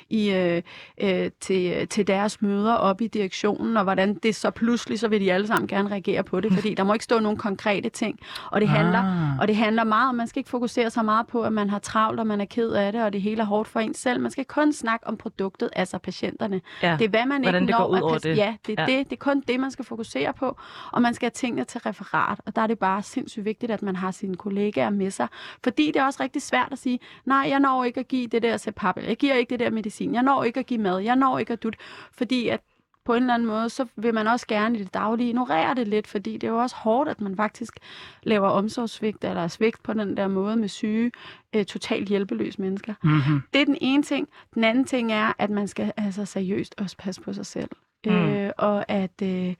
[0.10, 0.62] i, øh,
[1.02, 5.22] øh, til, til deres møder op i direktionen, og hvordan det så pludselig, så vil
[5.22, 8.20] de alle sammen gerne reagere på det, fordi der må ikke stå nogle konkrete ting,
[8.52, 9.40] og det handler, ah.
[9.40, 11.80] og det handler meget om, man skal ikke fokusere så meget på, at man har
[11.80, 14.20] travlt, og man er ked af det, og det hele er hårdt for en selv.
[14.20, 16.62] Man skal kun snakke om produktet, altså patienterne.
[16.84, 16.96] Ja.
[17.00, 18.38] Det er, hvad man hvordan ikke det når går ud over det.
[18.38, 18.98] Ja, det er, ja.
[18.98, 20.51] Det, det er kun det, man skal fokusere på
[20.92, 22.42] og man skal have tingene til referat.
[22.46, 25.28] Og der er det bare sindssygt vigtigt, at man har sine kollegaer med sig.
[25.64, 28.42] Fordi det er også rigtig svært at sige, nej, jeg når ikke at give det
[28.44, 31.16] der CPAP, jeg giver ikke det der medicin, jeg når ikke at give mad, jeg
[31.16, 31.76] når ikke at dut,
[32.12, 32.62] fordi at
[33.06, 35.88] på en eller anden måde, så vil man også gerne i det daglige ignorere det
[35.88, 37.80] lidt, fordi det er jo også hårdt, at man faktisk
[38.24, 41.12] laver omsorgssvigt eller svigt på den der måde med syge,
[41.56, 42.94] øh, totalt hjælpeløse mennesker.
[43.04, 43.42] Mm-hmm.
[43.54, 44.28] Det er den ene ting.
[44.56, 47.70] Den anden ting er, at man skal altså seriøst også passe på sig selv.
[48.06, 48.12] Mm.
[48.12, 49.22] Øh, og at...
[49.24, 49.56] Øh,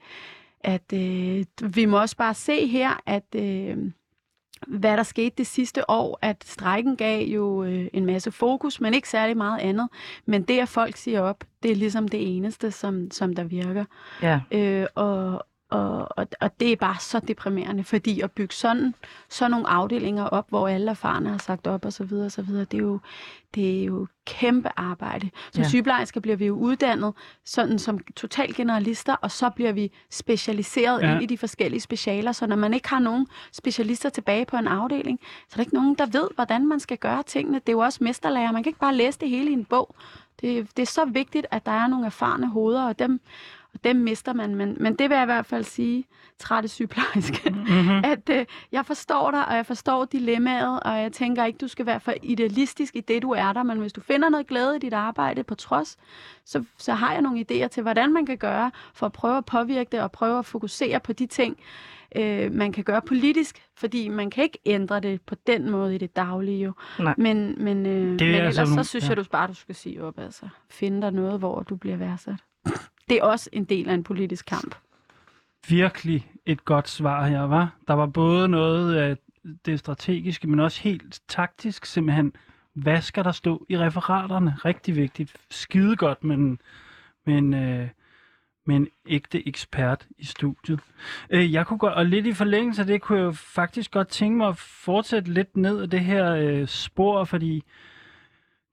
[0.64, 1.44] at øh,
[1.74, 3.76] vi må også bare se her, at øh,
[4.66, 8.94] hvad der skete det sidste år, at strækken gav jo øh, en masse fokus, men
[8.94, 9.88] ikke særlig meget andet.
[10.26, 13.84] Men det, at folk siger op, det er ligesom det eneste, som, som der virker.
[14.22, 14.40] Ja.
[14.50, 18.94] Øh, og, og, og, og det er bare så deprimerende, fordi at bygge sådan,
[19.28, 22.42] sådan nogle afdelinger op, hvor alle erfarne har sagt op og så videre, og så
[22.42, 23.00] videre, det er jo,
[23.54, 25.30] det er jo kæmpe arbejde.
[25.52, 25.68] Som ja.
[25.68, 31.14] sygeplejersker bliver vi jo uddannet sådan som total generalister, og så bliver vi specialiseret ja.
[31.14, 34.68] ind i de forskellige specialer, så når man ikke har nogen specialister tilbage på en
[34.68, 37.58] afdeling, så er der ikke nogen, der ved, hvordan man skal gøre tingene.
[37.58, 38.52] Det er jo også mesterlærer.
[38.52, 39.94] Man kan ikke bare læse det hele i en bog.
[40.40, 43.20] Det, det er så vigtigt, at der er nogle erfarne hoveder, og dem,
[43.84, 44.54] dem mister man.
[44.54, 46.04] Men, men det vil jeg i hvert fald sige,
[46.38, 48.04] trætte sygeplejerske, mm-hmm.
[48.12, 51.86] at øh, jeg forstår dig, og jeg forstår dilemmaet, og jeg tænker ikke, du skal
[51.86, 54.78] være for idealistisk i det, du er der, men hvis du finder noget glæde i
[54.78, 55.96] dit arbejde på trods,
[56.44, 59.44] så, så har jeg nogle idéer til, hvordan man kan gøre for at prøve at
[59.44, 61.56] påvirke det, og prøve at fokusere på de ting,
[62.16, 65.98] øh, man kan gøre politisk, fordi man kan ikke ændre det på den måde i
[65.98, 66.72] det daglige jo.
[66.98, 67.14] Nej.
[67.18, 69.08] Men, men, øh, det men altså ellers så synes ja.
[69.08, 70.48] jeg du bare, du skal sige op, altså.
[70.70, 72.36] Finde dig noget, hvor du bliver værdsat.
[73.12, 74.74] Det er også en del af en politisk kamp.
[75.68, 77.74] Virkelig et godt svar her, var.
[77.88, 79.16] Der var både noget af
[79.66, 82.32] det strategiske, men også helt taktisk simpelthen.
[82.74, 84.56] Hvad skal der stå i referaterne?
[84.64, 85.36] Rigtig vigtigt.
[85.50, 86.60] Skide godt, men,
[87.26, 87.88] men, øh,
[88.66, 90.80] med en ægte ekspert i studiet.
[91.30, 94.08] Øh, jeg kunne godt, og lidt i forlængelse af det, kunne jeg jo faktisk godt
[94.08, 97.64] tænke mig at fortsætte lidt ned af det her øh, spor, fordi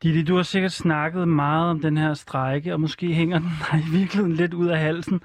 [0.03, 3.79] Didi, du har sikkert snakket meget om den her strejke, og måske hænger den dig
[3.79, 5.21] i virkeligheden lidt ud af halsen.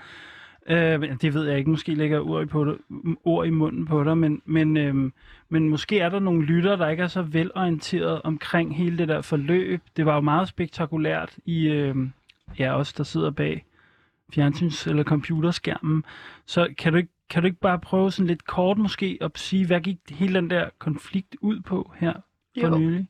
[0.67, 2.79] Øh, det ved jeg ikke, måske lægger ord i, på det,
[3.25, 5.11] ord i munden på dig, men, men, øh,
[5.49, 9.23] men måske er der nogle lytter, der ikke er så velorienteret omkring hele det der
[9.23, 9.83] forløb.
[9.97, 11.97] Det var jo meget spektakulært i øh,
[12.59, 13.65] ja, os, der sidder bag
[14.37, 16.05] fjernsyns- eller computerskærmen.
[16.47, 19.67] Så kan du, ikke, kan du ikke bare prøve sådan lidt kort måske at sige,
[19.67, 22.13] hvad gik hele den der konflikt ud på her
[22.61, 22.79] for Jo.
[22.79, 23.09] nylig?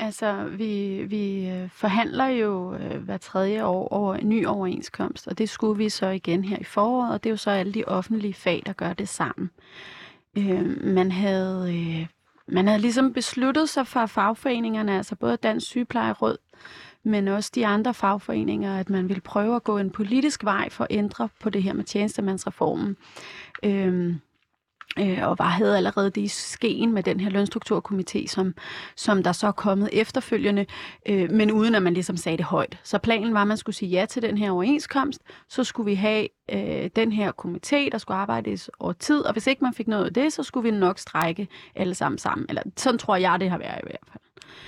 [0.00, 5.38] Altså, vi, vi øh, forhandler jo øh, hver tredje år over en ny overenskomst, og
[5.38, 7.84] det skulle vi så igen her i foråret, og det er jo så alle de
[7.84, 9.50] offentlige fag, der gør det sammen.
[10.38, 11.74] Øh, man havde...
[11.74, 12.06] Øh,
[12.46, 16.36] man havde ligesom besluttet sig fra fagforeningerne, altså både Dansk Sygeplejeråd,
[17.02, 20.84] men også de andre fagforeninger, at man ville prøve at gå en politisk vej for
[20.84, 22.96] at ændre på det her med tjenestemandsreformen.
[23.62, 24.20] Øhm,
[24.98, 28.54] øh, og var, havde allerede det i skeen med den her lønstrukturkomité, som,
[28.96, 30.66] som der så er kommet efterfølgende,
[31.08, 32.78] øh, men uden at man ligesom sagde det højt.
[32.82, 35.94] Så planen var, at man skulle sige ja til den her overenskomst, så skulle vi
[35.94, 39.88] have øh, den her komité, der skulle arbejdes over tid, og hvis ikke man fik
[39.88, 42.46] noget af det, så skulle vi nok strække alle sammen sammen.
[42.48, 44.20] Eller sådan tror jeg, det har været i hvert fald.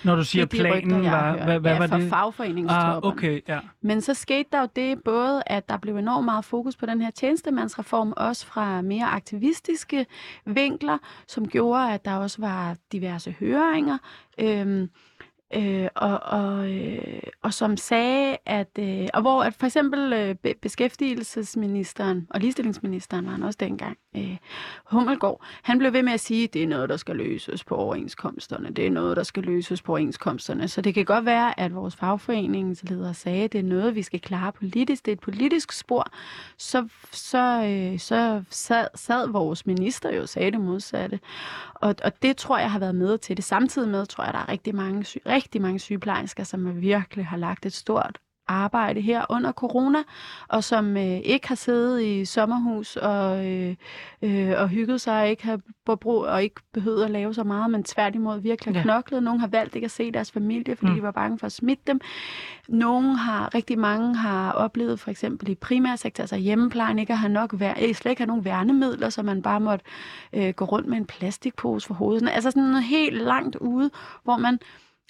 [0.05, 2.09] Når du siger Det de planen, rygter, var, hvad, hvad ja, var fra det?
[2.11, 2.93] fagforeningstopperne.
[2.97, 3.59] Ah, okay, ja.
[3.81, 7.01] Men så skete der jo det både, at der blev enormt meget fokus på den
[7.03, 10.07] her tjenestemandsreform, også fra mere aktivistiske
[10.45, 13.99] vinkler, som gjorde, at der også var diverse høringer.
[14.41, 14.91] Øhm,
[15.55, 20.55] Øh, og, og, øh, og som sagde, at, øh, og hvor at for eksempel øh,
[20.63, 24.37] beskæftigelsesministeren og ligestillingsministeren var han også dengang, øh,
[24.85, 27.75] Hummelgaard, han blev ved med at sige, at det er noget, der skal løses på
[27.75, 28.71] overenskomsterne.
[28.71, 30.69] Det er noget, der skal løses på overenskomsterne.
[30.69, 34.21] Så det kan godt være, at vores fagforeningsleder sagde, at det er noget, vi skal
[34.21, 35.05] klare politisk.
[35.07, 36.07] Det er et politisk spor.
[36.59, 41.21] Så, så, øh, så sad, sad vores minister jo og sagde det modsatte.
[41.75, 43.45] Og, og det tror jeg har været med til det.
[43.45, 47.37] Samtidig med, tror jeg, der er rigtig mange, syge rigtig mange sygeplejersker, som virkelig har
[47.37, 48.19] lagt et stort
[48.49, 49.99] arbejde her under corona,
[50.49, 53.75] og som øh, ikke har siddet i sommerhus og, øh,
[54.23, 55.61] øh, og hygget sig og ikke har
[55.97, 58.83] brug og ikke behøvet at lave så meget, men tværtimod virkelig har Ja.
[58.83, 59.23] knoklet.
[59.23, 60.97] Nogle har valgt ikke at se deres familie, fordi Mm.
[60.97, 62.01] de var bange for at smitte dem.
[62.69, 67.33] Nogle har, rigtig mange har oplevet for eksempel i primærsektor, altså hjemmeplejen, ikke at have
[67.33, 69.85] nok vær, eh, slet ikke have nogen værnemidler, så man bare måtte
[70.33, 72.29] øh, gå rundt med en plastikpose for hovedet.
[72.33, 73.91] Altså sådan noget helt langt ude,
[74.25, 74.59] hvor man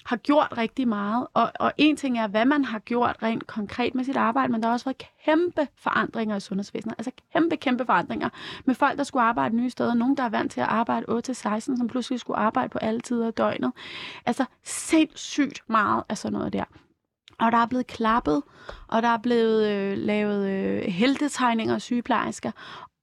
[0.07, 1.27] har gjort rigtig meget.
[1.33, 4.61] Og, og en ting er, hvad man har gjort rent konkret med sit arbejde, men
[4.61, 6.95] der har også været kæmpe forandringer i sundhedsvæsenet.
[6.97, 8.29] Altså kæmpe, kæmpe forandringer
[8.65, 9.93] med folk, der skulle arbejde nye steder.
[9.93, 13.27] Nogen, der er vant til at arbejde 8-16, som pludselig skulle arbejde på alle tider
[13.27, 13.71] af døgnet.
[14.25, 16.63] Altså sindssygt meget af sådan noget der.
[17.39, 18.43] Og der er blevet klappet,
[18.87, 22.51] og der er blevet øh, lavet øh, heltetegninger af sygeplejersker.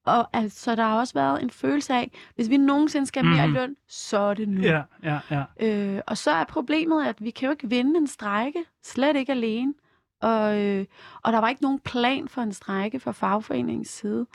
[0.05, 3.47] Og altså, der har også været en følelse af, hvis vi nogensinde skal have mere
[3.47, 3.53] Mhm.
[3.53, 4.61] løn, så er det nu.
[4.61, 5.43] Ja, ja, ja.
[5.59, 9.31] Øh, og så er problemet, at vi kan jo ikke vinde en strejke, slet ikke
[9.31, 9.73] alene.
[10.21, 10.85] Og, øh,
[11.23, 14.25] og der var ikke nogen plan for en strejke fra fagforeningens side.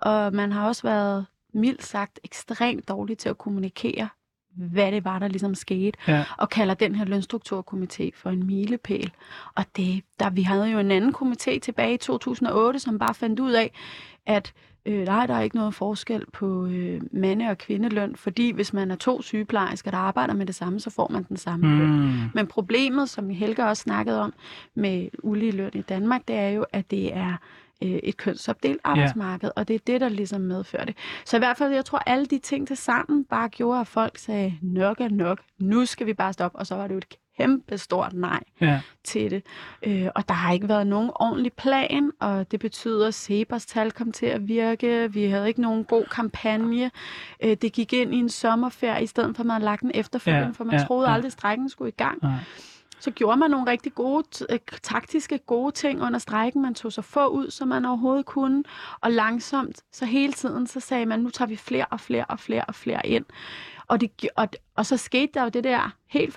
[0.00, 4.08] Og man har også været mildt sagt ekstremt dårlig til at kommunikere,
[4.56, 5.98] hvad det var, der ligesom skete.
[6.08, 6.24] Ja.
[6.38, 9.10] Og kalder den her lønstrukturkomité for en milepæl.
[9.54, 13.40] Og det, der, vi havde jo en anden komité tilbage i 2008, som bare fandt
[13.40, 13.72] ud af,
[14.26, 14.52] at
[14.86, 18.90] øh, nej, der er ikke noget forskel på øh, mande- og kvindeløn, fordi hvis man
[18.90, 21.78] er to sygeplejersker, der arbejder med det samme, så får man den samme mm.
[21.78, 21.88] løn.
[21.88, 22.12] Mm.
[22.34, 24.32] Men problemet, som Helga også snakkede om
[24.74, 27.36] med ulige løn i Danmark, det er jo, at det er
[27.82, 29.60] øh, et kønsopdelt arbejdsmarked, ja.
[29.60, 30.96] og det er det, der ligesom medfører det.
[31.24, 34.18] Så i hvert fald, jeg tror, alle de ting til sammen bare gjorde, at folk
[34.18, 37.08] sagde, nok er nok, nu skal vi bare stoppe, og så var det jo et
[37.40, 38.80] kæmpe stort nej Ja.
[39.04, 39.42] til det.
[39.82, 43.92] Øh, og der har ikke været nogen ordentlig plan, og det betyder, at Sebers tal
[43.92, 45.12] kom til at virke.
[45.12, 46.90] Vi havde ikke nogen god kampagne.
[47.44, 49.90] Øh, det gik ind i en sommerferie, i stedet for at man havde lagt den
[49.94, 51.14] efterfølgende, Ja, for man ja, troede ja.
[51.14, 52.18] aldrig, at strækken skulle i gang.
[52.22, 52.32] Nej.
[53.00, 56.62] Så gjorde man nogle rigtig gode, øh, taktiske gode ting under strækken.
[56.62, 58.64] Man tog så få ud, som man overhovedet kunne.
[59.00, 62.38] Og langsomt, så hele tiden, så sagde man, nu tager vi flere og flere og
[62.40, 63.24] flere og flere ind.
[63.86, 66.34] Og, det, og, og så skete der jo det der helt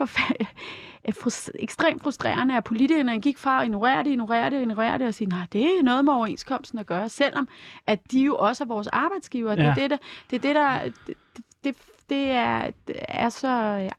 [1.11, 5.13] forfærdeligt, ekstremt frustrerende, at politikerne gik fra at ignorere det, ignorere det, ignorere det, og
[5.13, 7.47] sige, nej, det er noget med overenskomsten at gøre, selvom
[7.87, 9.55] at de jo også er vores arbejdsgiver.
[9.55, 9.69] Det Ja.
[9.69, 9.97] er det, der,
[10.29, 11.15] det, er det, der det,
[11.63, 11.75] det,
[12.09, 13.47] det er, det er så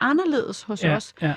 [0.00, 1.34] anderledes hos Ja, os ja.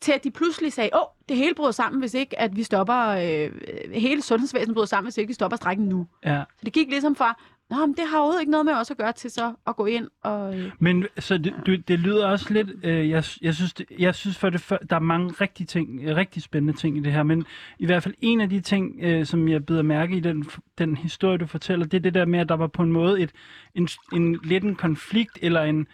[0.00, 3.06] til at de pludselig sagde, åh, det hele bryder sammen, hvis ikke at vi stopper,
[3.06, 3.50] øh,
[3.92, 6.06] hele sundhedsvæsenet bryder sammen, hvis ikke vi stopper strækken nu.
[6.24, 6.42] ja.
[6.58, 7.40] Så det gik ligesom fra,
[7.70, 9.86] Nå, men det har overhovedet ikke noget med os at gøre til så at gå
[9.86, 10.58] ind og...
[10.58, 10.70] Øh.
[10.78, 14.38] Men så det, du, det lyder også lidt, øh, jeg, jeg, synes, det, jeg synes
[14.38, 17.22] for det, for, der er mange rigtig ting, øh, rigtig spændende ting i det her,
[17.22, 17.44] men
[17.78, 20.46] i hvert fald en af de ting, øh, som jeg bider mærke i den,
[20.78, 23.20] den historie, du fortæller, det er det der med, at der var på en måde
[23.20, 23.30] et,
[23.74, 25.86] en, en lidt en konflikt eller en,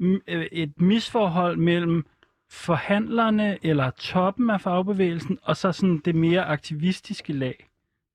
[0.00, 2.06] øh, et misforhold mellem
[2.50, 7.68] forhandlerne eller toppen af fagbevægelsen, og så sådan det mere aktivistiske lag.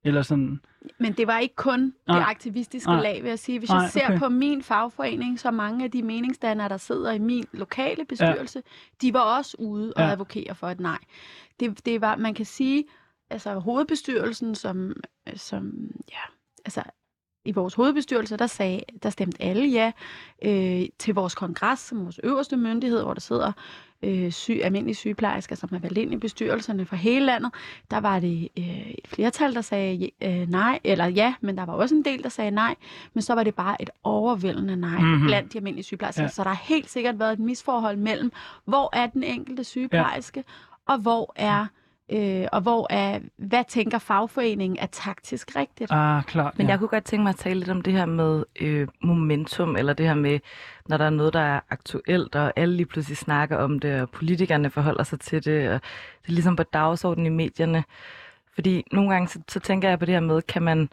[0.03, 0.59] Eller sådan,
[0.99, 3.01] Men det var ikke kun det aktivistiske Nej.
[3.01, 3.59] lag, vil jeg sige.
[3.59, 4.19] Hvis Nej, jeg ser okay.
[4.19, 8.63] på min fagforening, så mange af de meningsdannere, der sidder i min lokale bestyrelse,
[9.01, 10.11] de var også ude og Ja.
[10.11, 10.97] advokere for et nej.
[11.59, 12.85] Det, det var, man kan sige,
[13.29, 14.93] altså hovedbestyrelsen, som,
[15.35, 15.71] som
[16.11, 16.19] ja,
[16.65, 16.83] altså
[17.45, 19.91] i vores hovedbestyrelse, der, sagde, der stemte alle ja
[20.45, 23.51] øh, til vores kongres, som vores øverste myndighed, hvor der sidder
[24.03, 27.51] øh, syg, almindelige sygeplejersker, som er valgt ind i bestyrelserne for hele landet.
[27.91, 31.73] Der var det øh, et flertal, der sagde øh, nej, eller ja, men der var
[31.73, 32.75] også en del, der sagde nej.
[33.13, 35.05] Men så var det bare et overvældende nej Mhm.
[35.07, 35.25] mm-hmm.
[35.27, 36.23] blandt de almindelige sygeplejersker.
[36.23, 36.29] Ja.
[36.29, 38.31] Så der har helt sikkert været et misforhold mellem,
[38.65, 40.43] hvor er den enkelte sygeplejerske,
[40.87, 40.93] ja.
[40.93, 41.65] og hvor er
[42.11, 45.91] Øh, og hvor er, hvad tænker fagforeningen er taktisk rigtigt?
[45.91, 46.57] ah, klart.
[46.57, 46.71] Men ja.
[46.71, 49.93] jeg kunne godt tænke mig at tale lidt om det her med øh, momentum, eller
[49.93, 50.39] det her med,
[50.89, 54.09] når der er noget, der er aktuelt, og alle lige pludselig snakker om det, og
[54.09, 55.81] politikerne forholder sig til det, og
[56.21, 57.83] det er ligesom på dagsordenen i medierne.
[58.53, 60.89] Fordi nogle gange, så, så tænker jeg på det her med, kan man,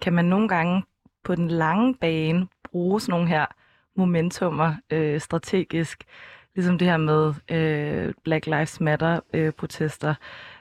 [0.00, 0.82] kan man nogle gange
[1.24, 3.46] på den lange bane bruge sådan nogle her
[3.96, 6.04] momentummer øh, strategisk,
[6.54, 10.08] ligesom det her med øh, Black Lives Matter-protester.
[10.08, 10.14] Øh,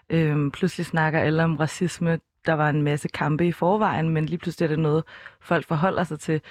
[0.09, 4.37] Øhm, pludselig snakker alle om racisme, der var en masse kampe i forvejen, men lige
[4.37, 5.03] pludselig er det noget,
[5.41, 6.41] folk forholder sig til.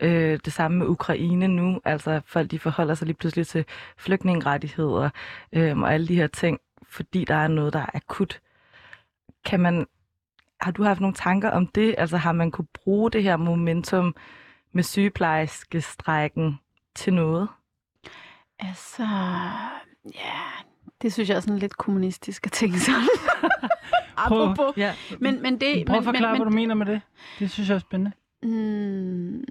[0.00, 3.64] Øh, det samme med Ukraine nu, altså folk de forholder sig lige pludselig til
[3.96, 5.10] flygtningerettigheder
[5.52, 8.40] øhm, og alle de her ting, fordi der er noget, der er akut.
[9.44, 9.86] Kan man,
[10.60, 11.94] har du haft nogle tanker om det?
[11.98, 14.16] Altså har man kunne bruge det her momentum
[14.72, 16.58] med sygeplejerskestrækken
[16.94, 17.48] til noget?
[18.58, 19.02] Altså,
[20.14, 20.42] ja,
[21.02, 23.00] det synes jeg er sådan lidt kommunistisk at tænke sådan.
[24.16, 24.76] Apropos.
[24.76, 24.94] Ja.
[25.20, 25.86] Men, men det...
[25.86, 27.00] Prøv at forklare, men, hvad du mener med det.
[27.38, 28.12] Det synes jeg er spændende.
[28.42, 29.44] Mm,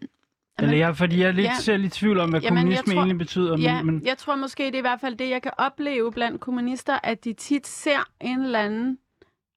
[0.60, 1.54] Eller jeg, fordi jeg er lidt Ja.
[1.60, 3.58] selv i tvivl om, hvad Jamen, kommunisme tror- egentlig betyder.
[3.58, 6.12] Ja, Men, men, jeg tror måske, det er i hvert fald det, jeg kan opleve
[6.12, 8.98] blandt kommunister, at de tit ser en eller anden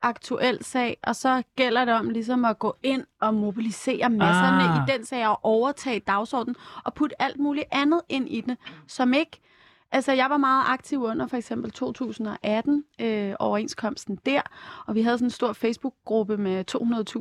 [0.02, 4.76] aktuel sag, og så gælder det om ligesom at gå ind og mobilisere masserne ah.
[4.88, 8.56] i den sag og overtage dagsordenen og putte alt muligt andet ind i den,
[8.88, 9.40] som ikke...
[9.94, 14.40] Altså, jeg var meget aktiv under for eksempel 2018 øh, overenskomsten der,
[14.87, 16.64] og vi havde sådan en stor Facebook-gruppe med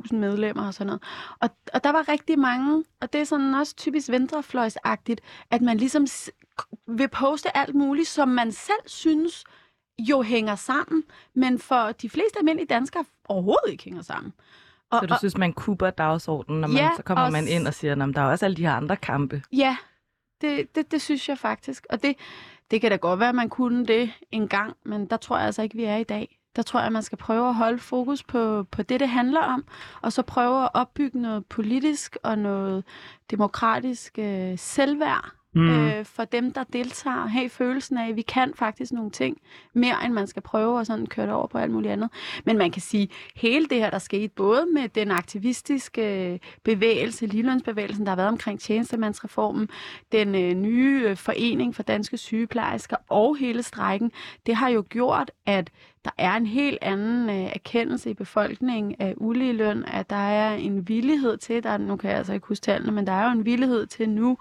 [0.10, 1.04] 200.000 medlemmer og sådan noget.
[1.40, 5.78] Og, og der var rigtig mange, og det er sådan også typisk venstrefløjsagtigt, at man
[5.78, 6.08] ligesom
[6.88, 9.44] vil poste alt muligt, som man selv synes
[10.00, 14.34] jo hænger sammen, men for de fleste almindelige danskere overhovedet ikke hænger sammen.
[14.92, 17.68] Og, Så du synes, man kupper dagsordenen, når man, Ja, så kommer og man ind
[17.68, 19.42] og siger, at der er også alle de her andre kampe.
[19.52, 19.78] Ja,
[20.42, 21.86] det, det, det synes jeg faktisk.
[21.90, 22.18] Og det,
[22.74, 25.46] det kan da godt være, at man kunne det en gang, men der tror jeg
[25.46, 26.40] altså ikke, vi er i dag.
[26.56, 29.42] Der tror jeg, at man skal prøve at holde fokus på, på det, det handler
[29.42, 29.66] om,
[30.02, 32.84] og så prøve at opbygge noget politisk og noget
[33.32, 38.54] demokratisk øh, selvværd mm, øh, for dem, der deltager, have følelsen af, at vi kan
[38.56, 39.38] faktisk nogle ting
[39.74, 42.10] mere, end man skal prøve og sådan køre det over på alt muligt andet.
[42.46, 48.06] Men man kan sige, hele det her, der skete, både med den aktivistiske bevægelse, ligelønsbevægelsen,
[48.06, 49.70] der har været omkring tjenestemandsreformen,
[50.12, 54.12] den øh, nye øh, forening for danske sygeplejersker og hele strækken,
[54.46, 55.72] det har jo gjort, at
[56.06, 60.88] der er en helt anden øh, erkendelse i befolkningen af uligeløn, at der er en
[60.88, 63.46] villighed til, der, nu kan jeg altså ikke huske tallene, men der er jo en
[63.46, 64.38] villighed til nu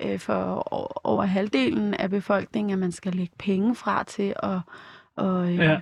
[0.00, 0.68] øh, for
[1.06, 4.58] over halvdelen af befolkningen, at man skal lægge penge fra til at,
[5.16, 5.80] og, øh, Ja.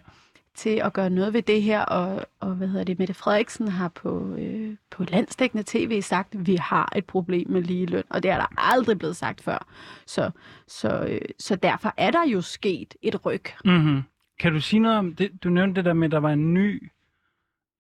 [0.54, 1.80] til at gøre noget ved det her.
[1.80, 6.46] Og, og hvad hedder det, Mette Frederiksen har på, øh, på landsdækkende tv sagt, at
[6.46, 9.66] vi har et problem med ligeløn, og det er der aldrig blevet sagt før.
[10.06, 10.30] Så,
[10.68, 13.44] så, øh, så derfor er der jo sket et ryg.
[13.64, 14.02] mm-hmm.
[14.38, 15.44] Kan du sige noget om det?
[15.44, 16.90] Du nævnte det der med, at der var en ny,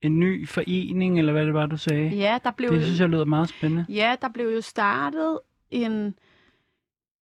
[0.02, 2.08] en ny forening, eller hvad det var, du sagde.
[2.08, 3.86] Ja, der blev Det synes jeg lyder meget spændende.
[3.88, 5.38] Ja, der blev jo startet
[5.70, 6.14] en,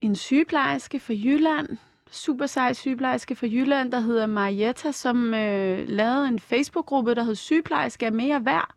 [0.01, 1.69] en sygeplejerske fra Jylland,
[2.11, 7.35] super sej sygeplejerske fra Jylland, der hedder Marietta, som øh, lavede en Facebook-gruppe, der hed
[7.35, 8.75] Sygeplejerske er mere værd,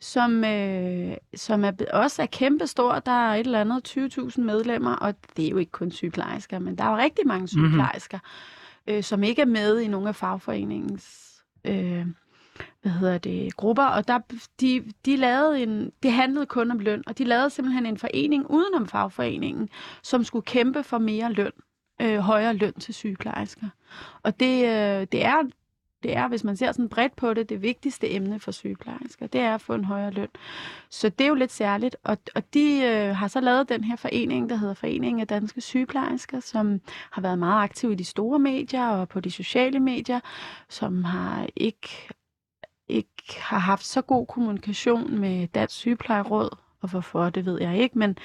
[0.00, 2.98] som, øh, som er, også er kæmpestor.
[2.98, 3.98] Der er et eller andet
[4.38, 7.48] 20.000 medlemmer, og det er jo ikke kun sygeplejersker, men der er jo rigtig mange
[7.48, 11.28] sygeplejersker, mm-hmm øh, som ikke er med i nogle af fagforeningens...
[11.64, 12.06] Øh,
[12.82, 14.18] hvad hedder det, grupper, og der,
[14.60, 18.50] de, de lavede en, det handlede kun om løn, og de lavede simpelthen en forening
[18.50, 19.68] udenom fagforeningen,
[20.02, 21.52] som skulle kæmpe for mere løn,
[22.02, 23.66] øh, højere løn til sygeplejersker.
[24.22, 25.42] Og det, øh, det er
[26.02, 29.40] det er, hvis man ser sådan bredt på det, det vigtigste emne for sygeplejersker, det
[29.40, 30.28] er at få en højere løn.
[30.90, 33.96] Så det er jo lidt særligt, og, og de øh, har så lavet den her
[33.96, 36.80] forening, der hedder Foreningen af Danske Sygeplejersker, som
[37.10, 40.20] har været meget aktiv i de store medier og på de sociale medier,
[40.68, 41.88] som har ikke,
[42.88, 47.98] ikke har haft så god kommunikation med Dansk Sygeplejeråd, og hvorfor, det ved jeg ikke,
[47.98, 48.16] men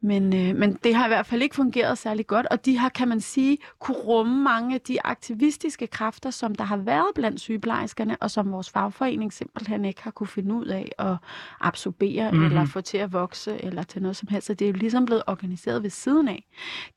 [0.00, 2.88] men, øh, men det har i hvert fald ikke fungeret særlig godt, og de har,
[2.88, 7.40] kan man sige, kunne rumme mange af de aktivistiske kræfter, som der har været blandt
[7.40, 11.16] sygeplejerskerne, og som vores fagforening simpelthen ikke har kunne finde ud af at
[11.60, 12.46] absorbere, mm-hmm.
[12.46, 14.46] eller få til at vokse, eller til noget som helst.
[14.46, 16.44] Så det er jo ligesom blevet organiseret ved siden af.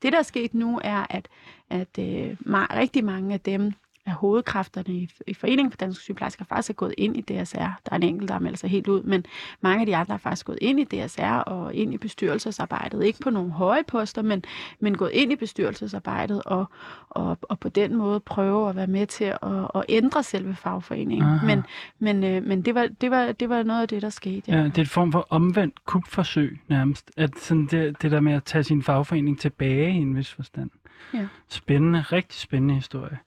[0.02, 1.28] Det, der er sket nu, er, at,
[1.70, 3.72] at øh, rigtig mange af dem,
[4.06, 7.58] af hovedkræfterne i, i Foreningen for Danske Sygeplejersker faktisk er gået ind i DSR.
[7.58, 9.24] Der er en enkelt, der har meldt sig helt ud, men
[9.60, 13.04] mange af de andre er faktisk gået ind i DSR og ind i bestyrelsesarbejdet.
[13.04, 14.44] Ikke på nogle høje poster, men,
[14.80, 16.66] men gået ind i bestyrelsesarbejdet og,
[17.10, 19.38] og, og på den måde prøve at være med til at,
[19.74, 21.28] at ændre selve fagforeningen.
[21.28, 21.46] Aha.
[21.46, 21.62] Men,
[21.98, 24.52] men, øh, men det, var, det, var, det var noget af det, der skete.
[24.52, 24.58] Ja.
[24.58, 27.10] ja, det er et form for omvendt kupforsøg nærmest.
[27.16, 30.70] At sådan det, det der med at tage sin fagforening tilbage i en vis forstand.
[31.14, 31.26] Ja.
[31.48, 33.18] Spændende, rigtig spændende historie.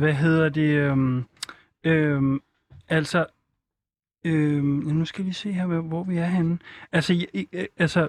[0.00, 0.70] Hvad hedder det?
[0.70, 1.24] Øhm,
[1.84, 2.42] øhm,
[2.88, 3.26] altså,
[4.24, 6.58] øhm, nu skal vi se her, hvor vi er henne.
[6.92, 8.08] Altså, jeg, øh, altså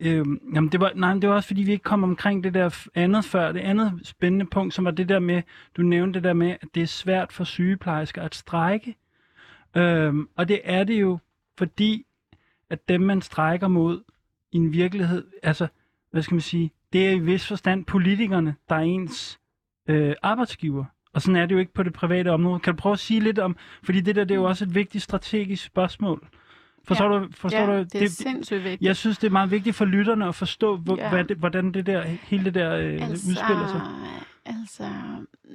[0.00, 2.86] Øhm, jamen det var, nej, det var også fordi, vi ikke kom omkring det der
[2.94, 3.52] andet før.
[3.52, 5.42] Det andet spændende punkt, som var det der med,
[5.76, 8.96] du nævnte det der med, at det er svært for sygeplejersker at strække.
[9.76, 11.18] Øhm, og det er det jo,
[11.58, 12.06] fordi
[12.70, 14.02] at dem, man strækker mod
[14.52, 15.66] i en virkelighed, altså,
[16.10, 19.40] hvad skal man sige, det er i vis forstand politikerne, der er ens
[19.86, 20.84] øh, arbejdsgiver.
[21.16, 22.60] Og sådan er det jo ikke på det private område.
[22.60, 24.74] Kan du prøve at sige lidt om, fordi det der det er jo også et
[24.74, 26.28] vigtigt strategisk spørgsmål.
[26.84, 27.18] Forstår ja.
[27.18, 27.28] du?
[27.32, 27.72] Forstår ja, du?
[27.72, 28.82] det er det, sindssygt vigtigt.
[28.82, 31.08] Jeg synes, det er meget vigtigt for lytterne at forstå, hvor, ja.
[31.08, 33.80] hvad det, hvordan det der, hele det der øh, altså, udspiller sig.
[34.44, 34.88] Altså,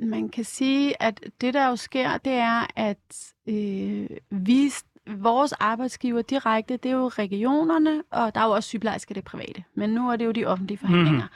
[0.04, 4.72] man kan sige, at det der jo sker, det er, at øh, vi
[5.08, 9.64] vores arbejdsgiver direkte, det er jo regionerne, og der er jo også sygeplejersker det private.
[9.76, 11.28] Men nu er det jo de offentlige forhandlinger.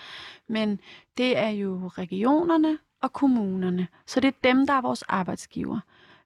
[0.48, 0.54] Mm-hmm.
[0.54, 0.80] Men
[1.18, 3.88] det er jo regionerne, og kommunerne.
[4.06, 5.80] Så det er dem, der er vores arbejdsgiver.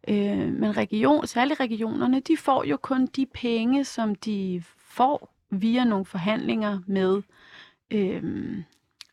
[0.08, 5.84] Øh, men region, særligt regionerne, de får jo kun de penge, som de får via
[5.84, 7.22] nogle forhandlinger med,
[7.92, 8.24] øh,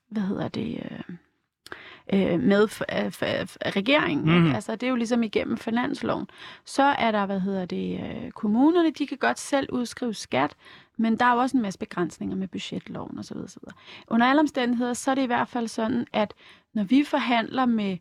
[0.08, 1.00] hvad hedder det, øh,
[2.12, 4.40] øh med f- f- f- regeringen.
[4.40, 4.54] Mm.
[4.54, 6.26] Altså, det er jo ligesom igennem finansloven.
[6.64, 10.56] Så er der, hvad hedder det, øh, kommunerne, de kan godt selv udskrive skat,
[10.96, 13.36] men der er jo også en masse begrænsninger med budgetloven osv.
[13.36, 13.62] osv.
[14.08, 16.34] Under alle omstændigheder, så er det i hvert fald sådan, at
[16.76, 17.98] når vi forhandler med,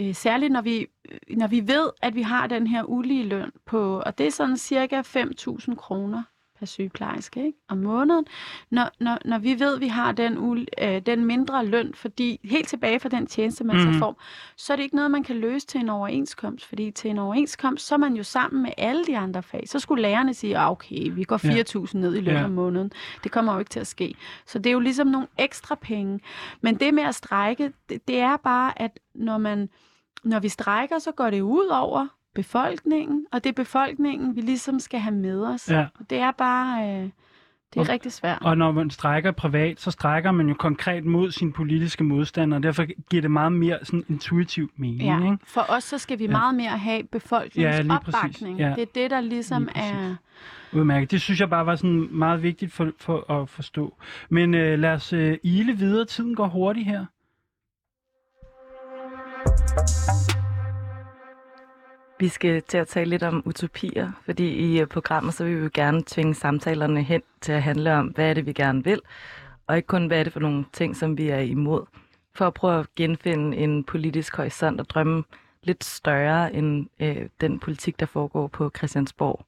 [0.00, 3.52] øh, særligt når vi, øh, når vi ved, at vi har den her ulige løn
[3.66, 6.22] på, og det er sådan cirka 5.000 kroner
[6.58, 7.58] per sygeplejerske ikke?
[7.68, 8.26] om måneden,
[8.70, 12.40] når, når, når vi ved, at vi har den, ul, øh, den mindre løn, fordi
[12.44, 13.92] helt tilbage fra den tjeneste, man mm.
[13.92, 14.22] så får,
[14.56, 17.86] så er det ikke noget, man kan løse til en overenskomst, fordi til en overenskomst,
[17.86, 19.68] så er man jo sammen med alle de andre fag.
[19.68, 21.98] Så skulle lærerne sige, ah, okay, vi går 4.000 ja.
[21.98, 22.44] ned i løn ja.
[22.44, 22.92] om måneden.
[23.24, 24.14] Det kommer jo ikke til at ske.
[24.46, 26.20] Så det er jo ligesom nogle ekstra penge.
[26.60, 29.68] Men det med at strække, det, det er bare, at når man
[30.24, 32.06] når vi strækker, så går det ud over
[32.36, 35.70] befolkningen, og det er befolkningen, vi ligesom skal have med os.
[35.70, 35.86] Ja.
[36.00, 36.88] Og det er bare...
[36.88, 37.10] Øh,
[37.74, 38.38] det er og, rigtig svært.
[38.40, 42.62] Og når man strækker privat, så strækker man jo konkret mod sin politiske modstander, og
[42.62, 45.02] derfor giver det meget mere sådan intuitiv mening.
[45.02, 45.32] Ja.
[45.32, 45.38] Ikke?
[45.44, 46.30] For os så skal vi ja.
[46.30, 48.58] meget mere have befolkningens ja, opbakning.
[48.58, 48.72] Ja.
[48.76, 50.14] Det er det, der ligesom er...
[50.72, 51.10] Udmærket.
[51.10, 53.94] Det synes jeg bare var sådan meget vigtigt for, for at forstå.
[54.28, 56.04] Men øh, lad os øh, ile videre.
[56.04, 57.06] Tiden går hurtigt her.
[62.20, 65.62] Vi skal til at tale lidt om utopier, fordi i øh, programmet så vil vi
[65.62, 69.00] jo gerne tvinge samtalerne hen til at handle om, hvad er det, vi gerne vil,
[69.66, 71.84] og ikke kun, hvad er det for nogle ting, som vi er imod,
[72.34, 75.24] for at prøve at genfinde en politisk horisont og drømme
[75.62, 79.46] lidt større end øh, den politik, der foregår på Christiansborg.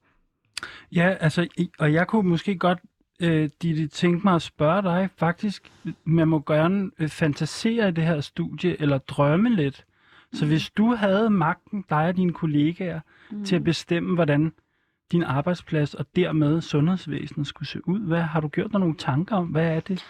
[0.93, 1.49] Ja, altså,
[1.79, 2.79] og jeg kunne måske godt
[3.21, 5.73] øh, Ditte, tænke mig at spørge dig, faktisk,
[6.05, 9.85] man må gerne øh, fantasere i det her studie, eller drømme lidt,
[10.33, 13.01] så hvis du havde magten, dig og dine kollegaer,
[13.31, 13.45] mm.
[13.45, 14.53] til at bestemme, hvordan
[15.13, 19.37] din arbejdsplads og dermed sundhedsvæsenet skulle se ud, hvad har du gjort dig nogle tanker
[19.37, 19.47] om?
[19.47, 20.05] Hvad er det?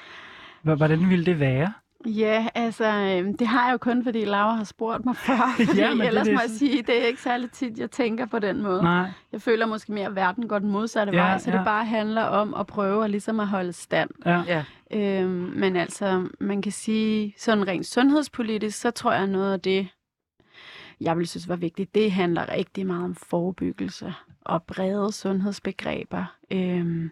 [0.63, 1.73] Hvordan ville det være?
[2.07, 5.55] Ja, altså, øhm, det har jeg jo kun, fordi Laura har spurgt mig før.
[5.67, 8.39] Fordi ja, ellers det, må jeg sige, det er ikke særlig tit, jeg tænker på
[8.39, 8.83] den måde.
[8.83, 9.11] Nej.
[9.33, 11.57] Jeg føler måske mere, at verden går den modsatte ja, vej, så ja.
[11.57, 14.11] det bare handler om at prøve at, ligesom at holde stand.
[14.27, 14.43] Ja.
[14.47, 14.65] ja.
[14.93, 19.89] Øhm, men altså, man kan sige, sådan rent sundhedspolitisk, så tror jeg noget af det,
[21.01, 26.25] jeg vil synes var vigtigt, det handler rigtig meget om forebyggelse og brede sundhedsbegreber.
[26.51, 27.11] Øhm,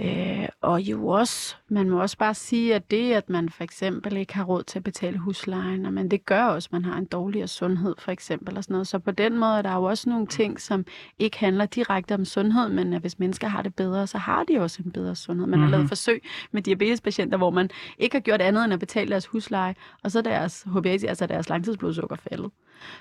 [0.00, 4.16] Øh, og jo også, man må også bare sige, at det, at man for eksempel
[4.16, 7.04] ikke har råd til at betale huslejen, men det gør også, at man har en
[7.04, 8.56] dårligere sundhed for eksempel.
[8.56, 8.86] Og sådan noget.
[8.86, 10.84] Så på den måde er der jo også nogle ting, som
[11.18, 14.58] ikke handler direkte om sundhed, men at hvis mennesker har det bedre, så har de
[14.58, 15.46] også en bedre sundhed.
[15.46, 15.70] Man mm-hmm.
[15.70, 16.22] har lavet forsøg
[16.52, 19.74] med diabetespatienter, hvor man ikke har gjort andet end at betale deres husleje,
[20.04, 22.50] og så deres HbA, altså deres langtidsblodsukker faldet.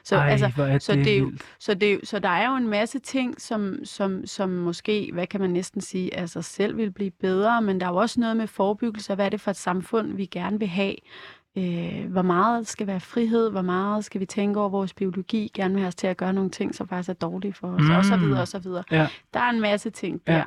[0.03, 2.67] Så, Ej, altså, det så, det er jo, så, det, så der er jo en
[2.67, 6.91] masse ting, som, som, som måske, hvad kan man næsten sige, af sig selv vil
[6.91, 9.57] blive bedre, men der er jo også noget med forebyggelse, hvad er det for et
[9.57, 10.95] samfund, vi gerne vil have.
[11.57, 15.73] Øh, hvor meget skal være frihed, hvor meget skal vi tænke over vores biologi, gerne
[15.73, 17.95] vil have os til at gøre nogle ting, som faktisk er dårlige for os, mm.
[17.95, 18.83] og så videre, og så videre.
[18.91, 19.07] Ja.
[19.33, 20.43] Der er en masse ting der.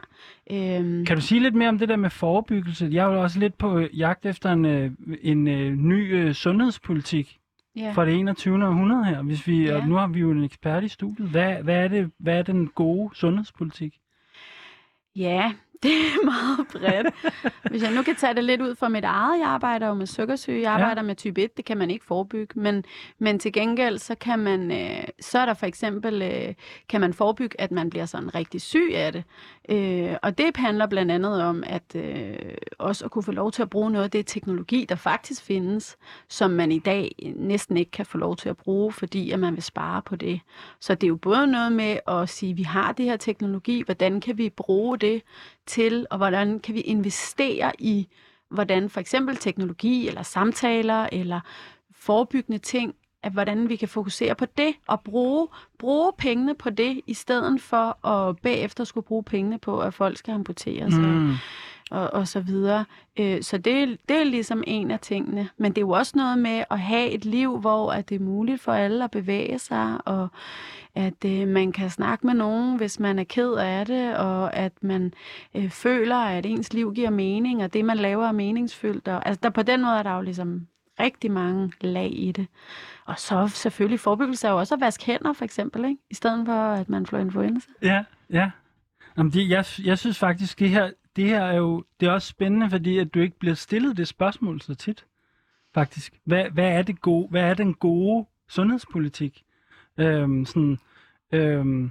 [0.51, 0.79] Ja.
[0.79, 1.07] Øhm.
[1.07, 2.89] Kan du sige lidt mere om det der med forebyggelse?
[2.93, 4.91] Jeg er jo også lidt på jagt efter en, øh,
[5.23, 7.39] en, en øh, ny uh, sundhedspolitik
[7.77, 7.93] ja.
[7.93, 8.67] fra det 21.
[8.67, 9.23] århundrede her.
[9.23, 9.77] Hvis vi, ja.
[9.77, 11.29] og nu har vi jo en ekspert i studiet.
[11.29, 13.99] Hvad, hvad, er det, hvad er den gode sundhedspolitik?
[15.17, 15.53] Ja,
[15.83, 17.15] det er meget bredt.
[17.71, 20.07] Hvis jeg nu kan tage det lidt ud fra mit eget, jeg arbejder jo med
[20.07, 21.07] sukkersyge, jeg arbejder ja.
[21.07, 22.85] med type 1, det kan man ikke forebygge, men,
[23.19, 26.55] men til gengæld, så kan man, øh, så er der for eksempel, øh,
[26.89, 29.25] kan man forebygge, at man bliver sådan rigtig syg af det.
[29.69, 32.37] Øh, og det handler blandt andet om, at øh,
[32.79, 35.97] også at kunne få lov til at bruge noget af det teknologi, der faktisk findes,
[36.29, 39.55] som man i dag næsten ikke kan få lov til at bruge, fordi at man
[39.55, 40.41] vil spare på det.
[40.81, 43.83] Så det er jo både noget med at sige, at vi har det her teknologi,
[43.83, 45.23] hvordan kan vi bruge det
[45.67, 48.09] til, og hvordan kan vi investere i,
[48.51, 51.41] hvordan for eksempel teknologi eller samtaler eller
[51.95, 55.49] forebyggende ting, at hvordan vi kan fokusere på det og bruge,
[55.79, 60.17] bruge pengene på det, i stedet for at bagefter skulle bruge pengene på, at folk
[60.17, 61.35] skal amputeres mm
[61.95, 62.85] og, og, så videre.
[63.19, 65.49] Øh, så det, det er ligesom en af tingene.
[65.57, 68.25] Men det er jo også noget med at have et liv, hvor at det er
[68.25, 70.29] muligt for alle at bevæge sig, og
[70.95, 74.73] at øh, man kan snakke med nogen, hvis man er ked af det, og at
[74.81, 75.13] man
[75.55, 79.09] øh, føler, at ens liv giver mening, og det, man laver, er meningsfyldt.
[79.09, 80.67] Og, altså, der, på den måde er der jo ligesom
[81.01, 82.47] rigtig mange lag i det.
[83.05, 86.01] Og så selvfølgelig forebyggelse er jo også at vaske hænder, for eksempel, ikke?
[86.11, 87.71] i stedet for, at man får influenza.
[87.83, 88.51] Ja, ja.
[89.19, 92.29] Jamen, det, jeg, jeg synes faktisk, det her, det her er jo det er også
[92.29, 95.07] spændende, fordi at du ikke bliver stillet det spørgsmål så tit,
[95.75, 96.21] faktisk.
[96.25, 99.45] Hvad, hvad, er, det gode, hvad er den gode sundhedspolitik?
[99.99, 100.79] Øhm, sådan,
[101.33, 101.91] øhm,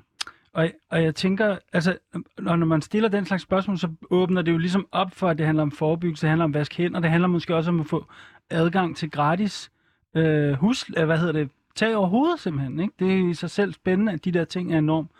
[0.53, 1.97] og, og jeg tænker, altså,
[2.39, 5.37] når, når man stiller den slags spørgsmål, så åbner det jo ligesom op for, at
[5.37, 7.87] det handler om forebyggelse, det handler om vask hænder, det handler måske også om at
[7.87, 8.05] få
[8.49, 9.71] adgang til gratis
[10.13, 12.79] øh, hus, øh, hvad hedder det, tag over hovedet simpelthen.
[12.79, 12.93] Ikke?
[12.99, 15.11] Det er i sig selv spændende, at de der ting er enormt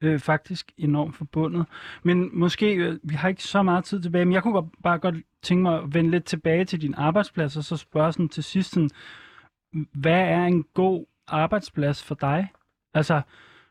[0.00, 1.66] øh, faktisk enormt forbundet.
[2.02, 4.98] Men måske, øh, vi har ikke så meget tid tilbage, men jeg kunne godt, bare
[4.98, 8.44] godt tænke mig at vende lidt tilbage til din arbejdsplads, og så spørge sådan til
[8.44, 8.90] sidst, sådan,
[9.92, 12.52] hvad er en god arbejdsplads for dig?
[12.94, 13.20] Altså,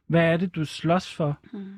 [0.07, 1.37] hvad er det, du slås for?
[1.53, 1.75] Mm.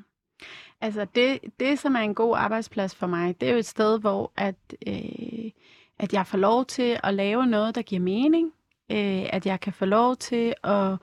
[0.81, 3.99] Altså, det, det, som er en god arbejdsplads for mig, det er jo et sted,
[3.99, 4.55] hvor at,
[4.87, 5.51] øh,
[5.99, 8.53] at jeg får lov til at lave noget, der giver mening.
[8.91, 10.97] Øh, at jeg kan få lov til at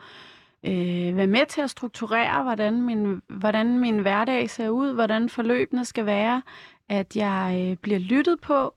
[0.66, 5.84] øh, være med til at strukturere, hvordan min, hvordan min hverdag ser ud, hvordan forløbene
[5.84, 6.42] skal være.
[6.88, 8.74] At jeg øh, bliver lyttet på,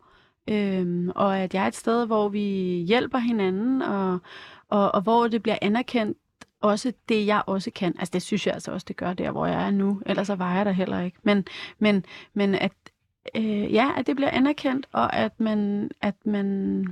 [0.47, 2.39] øh, og at jeg er et sted, hvor vi
[2.88, 4.19] hjælper hinanden, og,
[4.69, 6.17] og, og hvor det bliver anerkendt,
[6.61, 7.95] også det, jeg også kan.
[7.99, 10.01] Altså, det synes jeg altså også, det gør der, hvor jeg er nu.
[10.05, 11.17] Ellers så var jeg der heller ikke.
[11.23, 11.45] Men,
[11.79, 12.71] men, men at,
[13.35, 16.85] øh, ja, at det bliver anerkendt, og at man, at man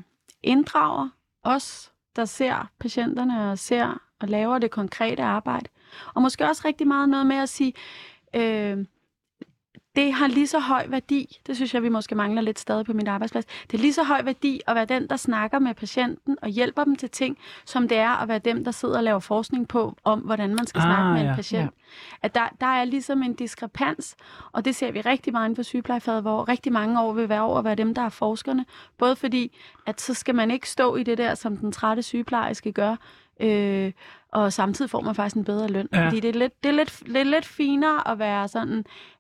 [0.44, 1.10] inddrager
[1.44, 5.70] os, der ser patienterne og ser og laver det konkrete arbejde.
[6.14, 7.74] Og måske også rigtig meget noget med at sige,
[8.36, 8.86] øh,
[9.96, 12.94] det har lige så høj værdi, det synes jeg, vi måske mangler lidt stadig på
[12.94, 16.38] min arbejdsplads, det er lige så høj værdi at være den, der snakker med patienten
[16.42, 19.20] og hjælper dem til ting, som det er at være dem, der sidder og laver
[19.20, 21.64] forskning på, om hvordan man skal ah, snakke med en ja, patient.
[21.64, 21.68] Ja.
[22.22, 24.16] At der, der er ligesom en diskrepans,
[24.52, 27.42] og det ser vi rigtig meget inden for sygeplejefaget, hvor rigtig mange år vil være
[27.42, 28.66] over at være dem, der er forskerne.
[28.98, 32.72] Både fordi, at så skal man ikke stå i det der, som den trætte sygeplejerske
[32.72, 32.96] gør,
[33.40, 33.92] øh,
[34.32, 35.88] og samtidig får man faktisk en bedre løn.
[35.94, 36.06] Ja.
[36.06, 38.78] Fordi det er lidt, det er lidt, det er lidt finere at være sådan,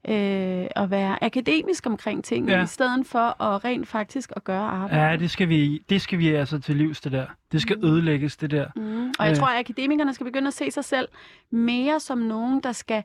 [0.07, 2.63] øh, at være akademisk omkring ting, ja.
[2.63, 5.05] i stedet for at rent faktisk at gøre arbejde.
[5.05, 7.25] Ja, det skal vi, det skal vi altså til livs, det der.
[7.51, 7.85] Det skal mm.
[7.85, 8.67] ødelægges, det der.
[8.75, 9.13] Mm.
[9.19, 9.37] Og jeg øh.
[9.37, 11.07] tror, at akademikerne skal begynde at se sig selv
[11.51, 13.03] mere som nogen, der skal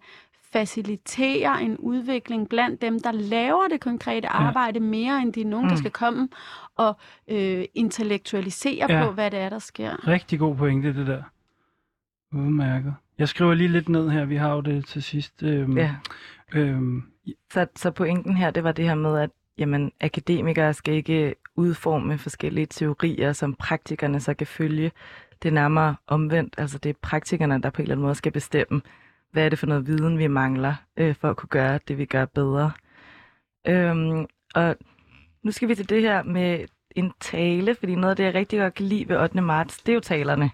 [0.53, 4.85] facilitere en udvikling blandt dem, der laver det konkrete arbejde, ja.
[4.85, 5.71] mere end de er nogen, mm.
[5.71, 6.29] der skal komme
[6.77, 6.97] og
[7.29, 9.05] øh, intellektualisere ja.
[9.05, 10.09] på, hvad det er, der sker.
[10.09, 11.23] Rigtig god pointe, det der.
[12.33, 12.95] Udmærket.
[13.19, 15.43] Jeg skriver lige lidt ned her, vi har jo det til sidst.
[15.43, 15.95] Øhm, ja.
[16.55, 17.03] øhm,
[17.53, 22.19] så, så pointen her, det var det her med, at jamen, akademikere skal ikke udforme
[22.19, 24.93] forskellige teorier, som praktikerne så kan følge.
[25.43, 28.33] Det er nærmere omvendt, altså det er praktikerne, der på en eller anden måde skal
[28.33, 28.81] bestemme,
[29.33, 32.05] hvad er det for noget viden, vi mangler, øh, for at kunne gøre det, vi
[32.05, 32.73] gør bedre.
[33.67, 34.77] Øhm, og
[35.43, 38.59] nu skal vi til det her med en tale, fordi noget af det, jeg rigtig
[38.59, 39.41] godt kan lide ved 8.
[39.41, 40.51] marts, det er jo talerne.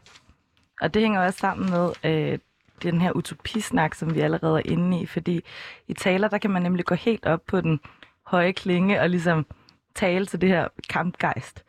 [0.80, 2.38] Og det hænger også sammen med øh,
[2.82, 5.40] den her utopisnak, som vi allerede er inde i, fordi
[5.88, 7.80] i taler, der kan man nemlig gå helt op på den
[8.22, 9.46] høje klinge og ligesom
[9.94, 11.64] tale til det her kampgejst.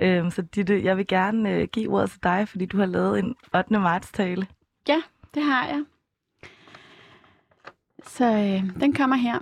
[0.00, 3.18] Øhm, så Ditte, jeg vil gerne øh, give ordet til dig, fordi du har lavet
[3.18, 3.78] en 8.
[3.78, 4.46] marts tale.
[4.88, 5.02] Ja,
[5.34, 5.84] det har jeg.
[8.02, 9.38] Så øh, den kommer her.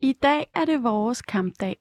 [0.00, 1.76] I dag er det vores kampdag.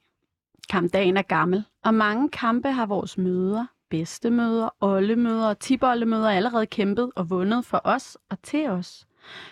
[0.70, 7.12] Kampdagen er gammel, og mange kampe har vores møder, bedstemøder, oldemøder og tibollemøder allerede kæmpet
[7.16, 9.08] og vundet for os og til os.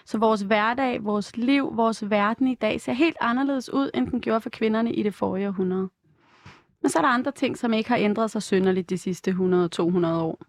[0.05, 4.21] Så vores hverdag, vores liv, vores verden i dag ser helt anderledes ud, end den
[4.21, 5.89] gjorde for kvinderne i det forrige århundrede.
[6.81, 9.35] Men så er der andre ting, som ikke har ændret sig synderligt de sidste 100-200
[10.07, 10.39] år.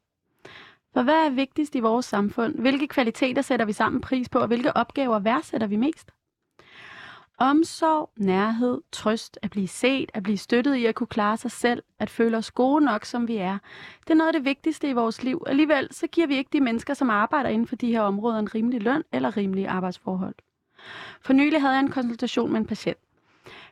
[0.94, 2.54] For hvad er vigtigst i vores samfund?
[2.54, 6.10] Hvilke kvaliteter sætter vi sammen pris på, og hvilke opgaver værdsætter vi mest?
[7.38, 11.82] Omsorg, nærhed, trøst, at blive set, at blive støttet i at kunne klare sig selv,
[11.98, 13.58] at føle os gode nok, som vi er.
[14.00, 15.42] Det er noget af det vigtigste i vores liv.
[15.46, 18.54] Alligevel så giver vi ikke de mennesker, som arbejder inden for de her områder, en
[18.54, 20.34] rimelig løn eller rimelige arbejdsforhold.
[21.20, 22.98] For nylig havde jeg en konsultation med en patient.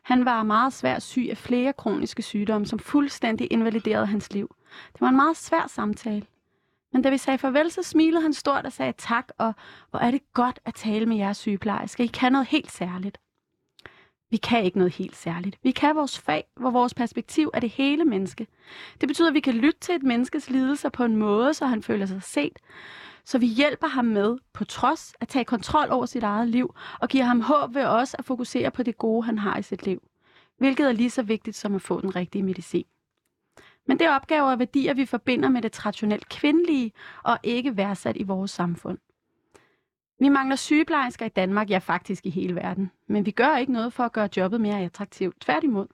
[0.03, 4.55] Han var meget svært syg af flere kroniske sygdomme, som fuldstændig invaliderede hans liv.
[4.93, 6.27] Det var en meget svær samtale.
[6.93, 9.55] Men da vi sagde farvel, så smilede han stort og sagde tak, og
[9.91, 12.05] hvor er det godt at tale med jeres sygeplejersker.
[12.05, 13.19] I kan noget helt særligt.
[14.31, 15.59] Vi kan ikke noget helt særligt.
[15.63, 18.47] Vi kan vores fag, hvor vores perspektiv er det hele menneske.
[19.01, 21.83] Det betyder, at vi kan lytte til et menneskes lidelser på en måde, så han
[21.83, 22.59] føler sig set.
[23.25, 27.09] Så vi hjælper ham med, på trods, at tage kontrol over sit eget liv, og
[27.09, 30.03] giver ham håb ved også at fokusere på det gode, han har i sit liv.
[30.59, 32.85] Hvilket er lige så vigtigt som at få den rigtige medicin.
[33.87, 38.17] Men det er opgaver og værdier, vi forbinder med det traditionelt kvindelige og ikke værdsat
[38.17, 38.99] i vores samfund.
[40.21, 42.91] Vi mangler sygeplejersker i Danmark, ja faktisk i hele verden.
[43.07, 45.41] Men vi gør ikke noget for at gøre jobbet mere attraktivt.
[45.41, 45.87] Tværtimod.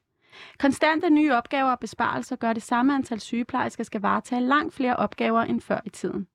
[0.58, 5.42] Konstante nye opgaver og besparelser gør det samme antal sygeplejersker skal varetage langt flere opgaver
[5.42, 6.26] end før i tiden.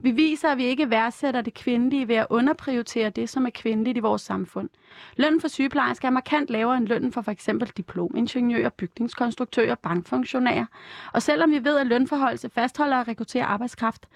[0.00, 3.96] Vi viser, at vi ikke værdsætter det kvindelige ved at underprioritere det, som er kvindeligt
[3.96, 4.68] i vores samfund.
[5.16, 7.48] Lønnen for sygeplejersker er markant lavere end lønnen for f.eks.
[7.76, 10.66] diplomingeniører, bygningskonstruktører, bankfunktionærer.
[11.12, 14.06] Og selvom vi ved, at lønforholdelse fastholder og rekrutterer arbejdskraft,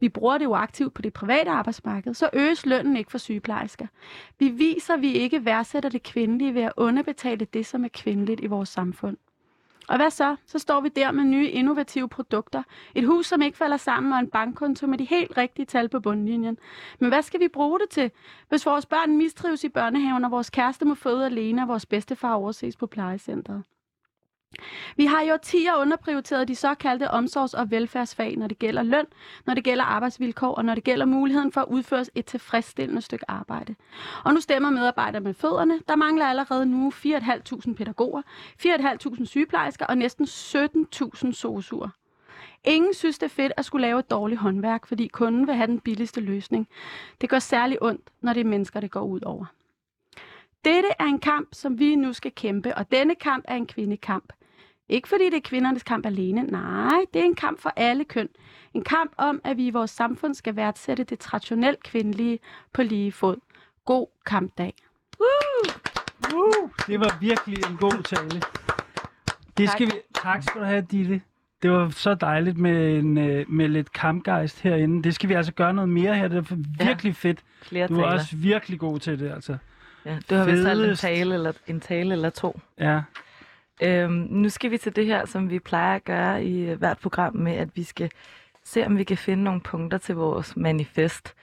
[0.00, 3.86] vi bruger det jo aktivt på det private arbejdsmarked, så øges lønnen ikke for sygeplejersker.
[4.38, 8.40] Vi viser, at vi ikke værdsætter det kvindelige ved at underbetale det, som er kvindeligt
[8.40, 9.16] i vores samfund.
[9.88, 10.36] Og hvad så?
[10.46, 12.62] Så står vi der med nye innovative produkter.
[12.94, 16.00] Et hus, som ikke falder sammen, og en bankkonto med de helt rigtige tal på
[16.00, 16.58] bundlinjen.
[16.98, 18.10] Men hvad skal vi bruge det til?
[18.48, 22.34] Hvis vores børn mistrives i børnehaven, og vores kæreste må føde alene, og vores bedstefar
[22.34, 23.62] overses på plejecentret.
[24.96, 29.06] Vi har jo 10 år underprioriteret de såkaldte omsorgs- og velfærdsfag, når det gælder løn,
[29.46, 33.30] når det gælder arbejdsvilkår og når det gælder muligheden for at udføre et tilfredsstillende stykke
[33.30, 33.74] arbejde.
[34.24, 35.80] Og nu stemmer medarbejdere med fødderne.
[35.88, 38.22] Der mangler allerede nu 4.500 pædagoger,
[38.66, 41.88] 4.500 sygeplejersker og næsten 17.000 sosuer.
[42.64, 45.66] Ingen synes, det er fedt at skulle lave et dårligt håndværk, fordi kunden vil have
[45.66, 46.68] den billigste løsning.
[47.20, 49.44] Det gør særlig ondt, når det er mennesker, det går ud over.
[50.64, 54.32] Dette er en kamp, som vi nu skal kæmpe, og denne kamp er en kvindekamp.
[54.88, 58.28] Ikke fordi det er kvindernes kamp alene, nej, det er en kamp for alle køn.
[58.74, 62.38] En kamp om, at vi i vores samfund skal værdsætte det traditionelt kvindelige
[62.72, 63.36] på lige fod.
[63.84, 64.74] God kampdag.
[65.20, 65.74] Woo!
[66.32, 66.70] Woo!
[66.86, 68.42] Det var virkelig en god tale.
[69.58, 69.92] Det skal vi...
[70.14, 71.20] Tak skal du have, Ditte.
[71.62, 75.02] Det var så dejligt med, en, øh, med lidt kampgejst herinde.
[75.02, 76.28] Det skal vi altså gøre noget mere her.
[76.28, 77.28] Det er virkelig ja.
[77.28, 77.38] fedt.
[77.62, 78.12] Flere Du er taler.
[78.12, 79.56] også virkelig god til det, altså.
[80.04, 82.60] Ja, du har vist en tale, eller, en tale eller to.
[82.78, 83.00] Ja.
[83.82, 86.98] Øhm, nu skal vi til det her, som vi plejer at gøre i øh, hvert
[86.98, 88.10] program med, at vi skal
[88.64, 91.34] se, om vi kan finde nogle punkter til vores manifest,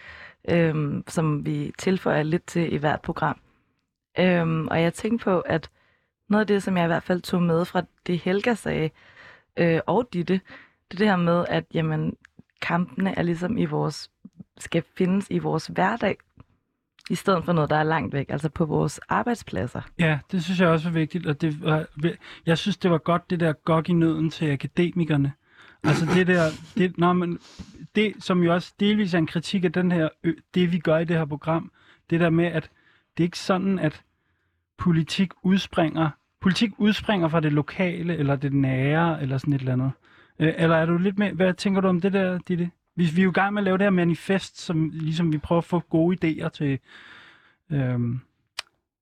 [0.49, 3.39] øhm, som vi tilføjer lidt til i hvert program.
[4.19, 5.69] Øhm, og jeg tænkte på, at
[6.29, 8.89] noget af det, som jeg i hvert fald tog med fra det Helga sagde,
[9.57, 12.17] øh, og Ditte, det er det her med, at jamen,
[12.61, 14.11] kampene er ligesom i vores,
[14.57, 16.17] skal findes i vores hverdag,
[17.11, 19.81] i stedet for noget, der er langt væk, altså på vores arbejdspladser.
[19.99, 21.85] Ja, det synes jeg også er vigtigt, og det var,
[22.45, 25.31] jeg synes, det var godt, det der gok i nøden til akademikerne.
[25.83, 26.43] Altså det der,
[26.77, 27.39] det, når man,
[27.95, 30.09] det som jo også delvis er en kritik af den her,
[30.53, 31.71] det vi gør i det her program,
[32.09, 32.69] det der med, at
[33.17, 34.01] det er ikke sådan, at
[34.77, 36.09] politik udspringer,
[36.41, 39.91] politik udspringer fra det lokale, eller det nære, eller sådan et eller andet.
[40.39, 42.71] Øh, eller er du lidt med, hvad tænker du om det der, Ditte?
[43.01, 45.37] Vi, vi er jo i gang med at lave det her manifest, som ligesom vi
[45.37, 46.79] prøver at få gode idéer til,
[47.71, 48.19] øhm,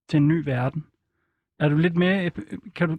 [0.09, 0.85] til en ny verden.
[1.59, 2.31] Er du lidt mere...
[2.75, 2.97] Kan du...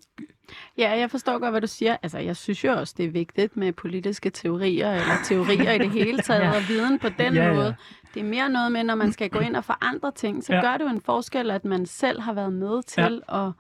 [0.78, 1.96] Ja, jeg forstår godt, hvad du siger.
[2.02, 5.90] Altså, jeg synes jo også, det er vigtigt med politiske teorier, eller teorier i det
[5.90, 6.50] hele taget, ja.
[6.56, 7.54] og viden på den Ja, ja.
[7.54, 7.76] måde.
[8.14, 10.60] Det er mere noget med, når man skal gå ind og forandre ting, så Ja.
[10.60, 13.52] gør det jo en forskel, at man selv har været med til at,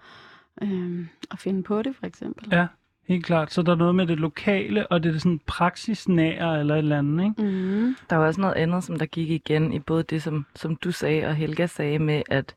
[0.62, 2.48] øh, at finde på det, for eksempel.
[2.52, 2.66] Ja,
[3.10, 3.52] helt klart.
[3.52, 6.98] Så der er noget med det lokale, og det er sådan praksisnære eller et eller
[6.98, 7.42] andet, ikke?
[7.42, 7.96] Mm.
[8.10, 10.92] Der var også noget andet, som der gik igen i både det, som, som du
[10.92, 12.54] sagde, og Helga sagde med, at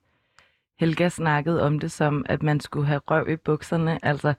[0.80, 4.34] Helga snakkede om det som, at man skulle have røv i bukserne, altså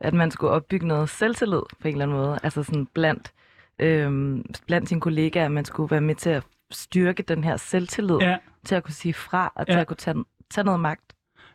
[0.00, 3.32] at man skulle opbygge noget selvtillid på en eller anden måde, altså sådan blandt,
[3.78, 8.16] øhm, blandt sine kollegaer, at man skulle være med til at styrke den her selvtillid,
[8.20, 9.72] Ja, til at kunne sige fra, og Ja.
[9.72, 11.09] til at kunne tage, tage noget magt.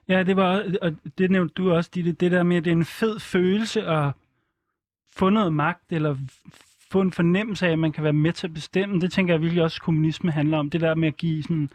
[0.08, 2.76] Ja det var, og det nævnte du også, det, det der med, at det er
[2.76, 4.12] en fed følelse at
[5.16, 6.16] få noget magt, eller
[6.92, 9.02] få en fornemmelse af, at man kan være med til at bestemme.
[9.02, 10.70] Det tænker jeg virkelig også, kommunisme handler om.
[10.70, 11.70] Det der med at give sådan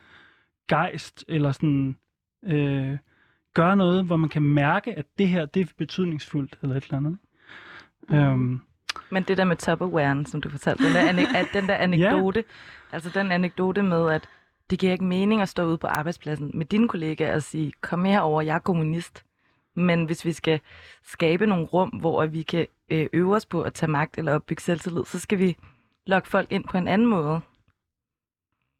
[0.68, 1.96] gejst, eller sådan
[2.44, 2.98] øh,
[3.54, 6.96] gøre noget, hvor man kan mærke, at det her, det er betydningsfuldt, eller et eller
[6.96, 7.18] andet.
[8.08, 8.16] Mm.
[8.16, 8.60] Øhm,
[9.10, 12.44] Men det der med Tupperwaren, som du fortalte, den der, ane- at den der anekdote,
[12.92, 14.28] altså den anekdote med, at
[14.70, 18.04] det giver ikke mening at stå ude på arbejdspladsen med dine kollegaer og sige, kom
[18.04, 19.24] herover, jeg er kommunist.
[19.74, 20.60] Men hvis vi skal
[21.04, 24.62] skabe nogle rum, hvor vi kan øh, øve os på at tage magt eller opbygge
[24.62, 25.56] selvtillid, så skal vi
[26.06, 27.40] lokke folk ind på en anden måde.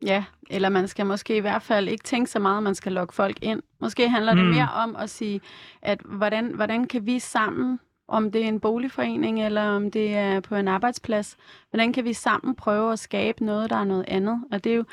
[0.03, 2.93] Ja, eller man skal måske i hvert fald ikke tænke så meget, at man skal
[2.93, 3.63] lokke folk ind.
[3.81, 4.51] Måske handler det Mm.
[4.51, 5.41] mere om at sige,
[5.83, 10.41] at hvordan, hvordan kan vi sammen, om det er en boligforening eller om det er
[10.41, 11.37] på en arbejdsplads,
[11.71, 14.45] hvordan kan vi sammen prøve at skabe noget, der er noget andet?
[14.53, 14.85] Og det er jo,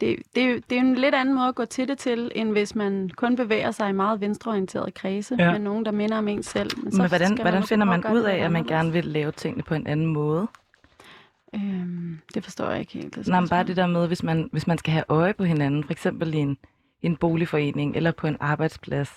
[0.00, 2.50] det, det, er det er en lidt anden måde at gå til det til, end
[2.52, 5.50] hvis man kun bevæger sig i meget venstreorienterede kredse, Ja.
[5.50, 6.70] med nogen, der minder om en selv.
[6.82, 9.62] Men så hvordan, skal hvordan finder man ud af, at man gerne vil lave tingene
[9.62, 10.46] på en anden måde?
[11.54, 13.14] Øhm, det forstår jeg ikke helt.
[13.14, 15.44] Det Nej, men bare det der med, hvis man, hvis man skal have øje på
[15.44, 16.56] hinanden, for eksempel i en,
[17.02, 19.12] en boligforening eller på en arbejdsplads,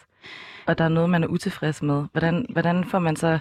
[0.65, 3.39] og der er noget, man er utilfreds med, hvordan, hvordan får man så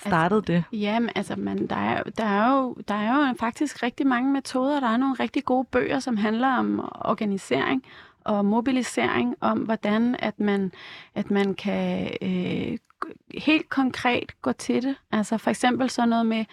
[0.00, 0.64] startet altså, det?
[0.72, 4.80] Jamen, altså, man, der, er, der, er jo, der er jo faktisk rigtig mange metoder.
[4.80, 7.84] Der er nogle rigtig gode bøger, som handler om organisering
[8.24, 10.72] og mobilisering, om hvordan at man,
[11.14, 12.78] at man kan øh,
[13.38, 14.96] helt konkret gå til det.
[15.12, 16.44] Altså for eksempel sådan noget med,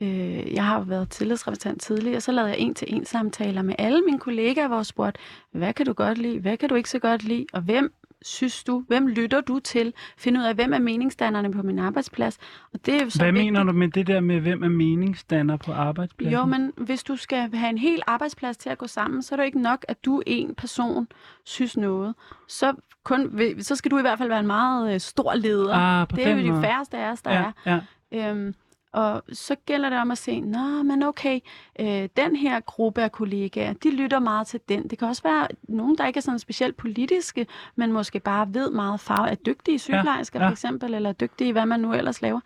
[0.00, 4.02] øh, jeg har jo været tillidsrepræsentant tidligere, og så lavede jeg en-til-en samtaler med alle
[4.02, 5.20] mine kollegaer, hvor jeg spurgte,
[5.52, 7.94] hvad kan du godt lide, hvad kan du ikke så godt lide, og hvem
[8.26, 9.92] synes du, hvem lytter du til?
[10.18, 12.38] Find ud af, hvem er meningsdannerne på min arbejdsplads.
[12.72, 13.52] Og det er jo så hvad vigtigt.
[13.52, 16.38] mener du med det der med, hvem er meningsdanner på arbejdspladsen?
[16.38, 19.36] Jo, men hvis du skal have en hel arbejdsplads til at gå sammen, så er
[19.36, 21.08] det ikke nok, at du en person
[21.44, 22.14] synes noget.
[22.48, 22.74] Så,
[23.04, 25.74] kun, så skal du i hvert fald være en meget øh, stor leder.
[25.74, 27.80] ah, det er jo de færreste af os, der ja, ja.
[28.12, 28.30] er.
[28.30, 28.54] Øhm,
[28.96, 31.40] og så gælder det om at se, nå, men okay,
[31.80, 34.88] øh, den her gruppe af kollegaer, de lytter meget til den.
[34.88, 38.70] Det kan også være nogen, der ikke er sådan specielt politiske, men måske bare ved
[38.70, 40.44] meget fag, er dygtige sygeplejersker ja.
[40.44, 42.40] ja, for eksempel, eller er dygtige i, hvad man nu ellers laver.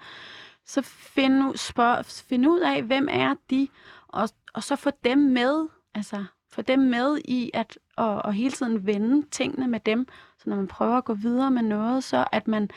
[0.66, 3.68] Så find, spørg, find ud af, hvem er de,
[4.08, 8.50] og, og så få dem med, altså få dem med i at og, og hele
[8.50, 10.06] tiden vende tingene med dem,
[10.38, 12.70] så når man prøver at gå videre med noget, så at man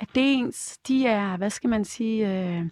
[0.00, 2.62] at det ens, de er, hvad skal man sige, øh,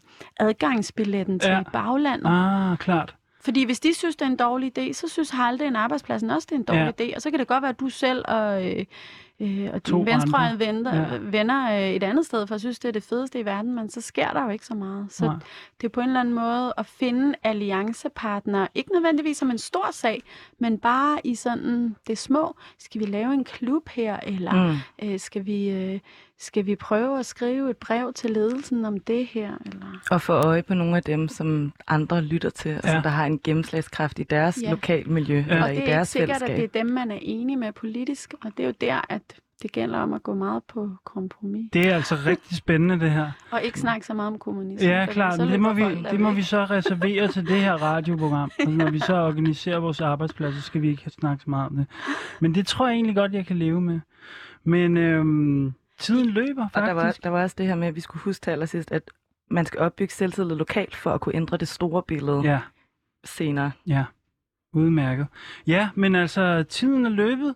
[0.41, 1.63] adgangsbilletten til Ja.
[1.73, 2.27] baglandet.
[2.27, 3.15] Ah, klart.
[3.41, 6.47] Fordi hvis de synes, det er en dårlig idé, så synes halvdelen af arbejdspladsen også,
[6.51, 7.05] det er en dårlig Ja.
[7.05, 7.17] idé.
[7.17, 8.85] Og så kan det godt være, at du selv og, øh,
[9.41, 10.67] øh, og To dine venstrehåndede andre.
[10.67, 11.19] venner, ja.
[11.21, 13.89] venner øh, et andet sted, for at synes, det er det fedeste i verden, men
[13.91, 15.07] så sker der jo ikke så meget.
[15.13, 15.35] Så Nej.
[15.81, 19.89] det er på en eller anden måde at finde alliancepartnere, ikke nødvendigvis som en stor
[19.93, 20.23] sag,
[20.59, 22.57] men bare i sådan det små.
[22.79, 24.77] Skal vi lave en klub her, eller Mm.
[25.09, 26.01] øh, skal, vi, øh,
[26.39, 29.53] skal vi prøve at skrive et brev til ledelsen om det her?
[29.67, 29.87] Eller?
[30.11, 32.93] Og få øje på nogle af dem, som andre lytter til, og Ja.
[32.93, 34.71] som der har en gennemslagskraft i deres Ja.
[34.71, 35.53] lokalmiljø Ja.
[35.53, 36.51] eller Og i det er ikke deres sikkert, fællesskab.
[36.65, 39.23] at det er dem, man er enig med politisk, og det er jo der, at
[39.63, 41.71] det gælder om at gå meget på kompromis.
[41.73, 43.31] Det er altså rigtig spændende, det her.
[43.51, 44.89] Og ikke snakke så meget om kommunisme.
[44.89, 45.39] Ja, klart.
[45.39, 48.51] det må, vi, det må vi så reservere til det her radioprogram.
[48.59, 51.71] Altså, når vi så organiserer vores arbejdspladser, så skal vi ikke have snakket så meget
[51.71, 51.87] om det.
[52.41, 54.01] Men det tror jeg egentlig godt, jeg kan leve med.
[54.65, 57.25] Men øhm, tiden løber Og der var, faktisk.
[57.25, 59.11] der var også det her med, at vi skulle huske til allersidst, at
[59.51, 62.61] man skal opbygge selvtillid lokalt for at kunne ændre det store billede ja.
[63.25, 63.73] Senere.
[63.87, 64.05] ja.
[64.73, 65.27] Udmærket.
[65.67, 67.55] Ja, men altså, tiden er løbet.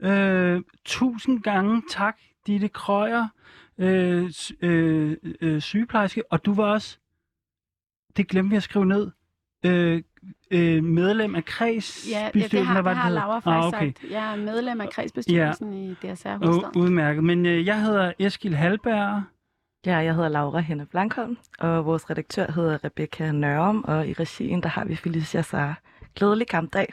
[0.00, 2.16] Øh, tusind gange tak,
[2.46, 3.28] Ditte Krøyer,
[3.78, 4.30] øh,
[4.60, 6.32] øh, øh, sygeplejerske.
[6.32, 6.98] Og du var også,
[8.16, 9.10] det glemte vi at skrive ned,
[9.66, 10.02] øh,
[10.50, 12.12] øh, medlem af kredsbestyrelsen.
[12.12, 13.10] Ja, ja det har, det har?
[13.10, 13.86] Laura faktisk ah, okay.
[13.86, 14.10] sagt.
[14.10, 15.90] Jeg er medlem af kredsbestyrelsen ja.
[15.90, 16.76] i DSR Hovedstaden.
[16.76, 17.24] U- udmærket.
[17.24, 19.22] Men øh, jeg hedder Eskil Halberg.
[19.86, 24.62] Ja, jeg hedder Laura Henne Blankholm, og vores redaktør hedder Rebecca Nørum, og i regien,
[24.62, 25.74] der har vi Felicia Sara.
[26.14, 26.92] Glædelig kampdag.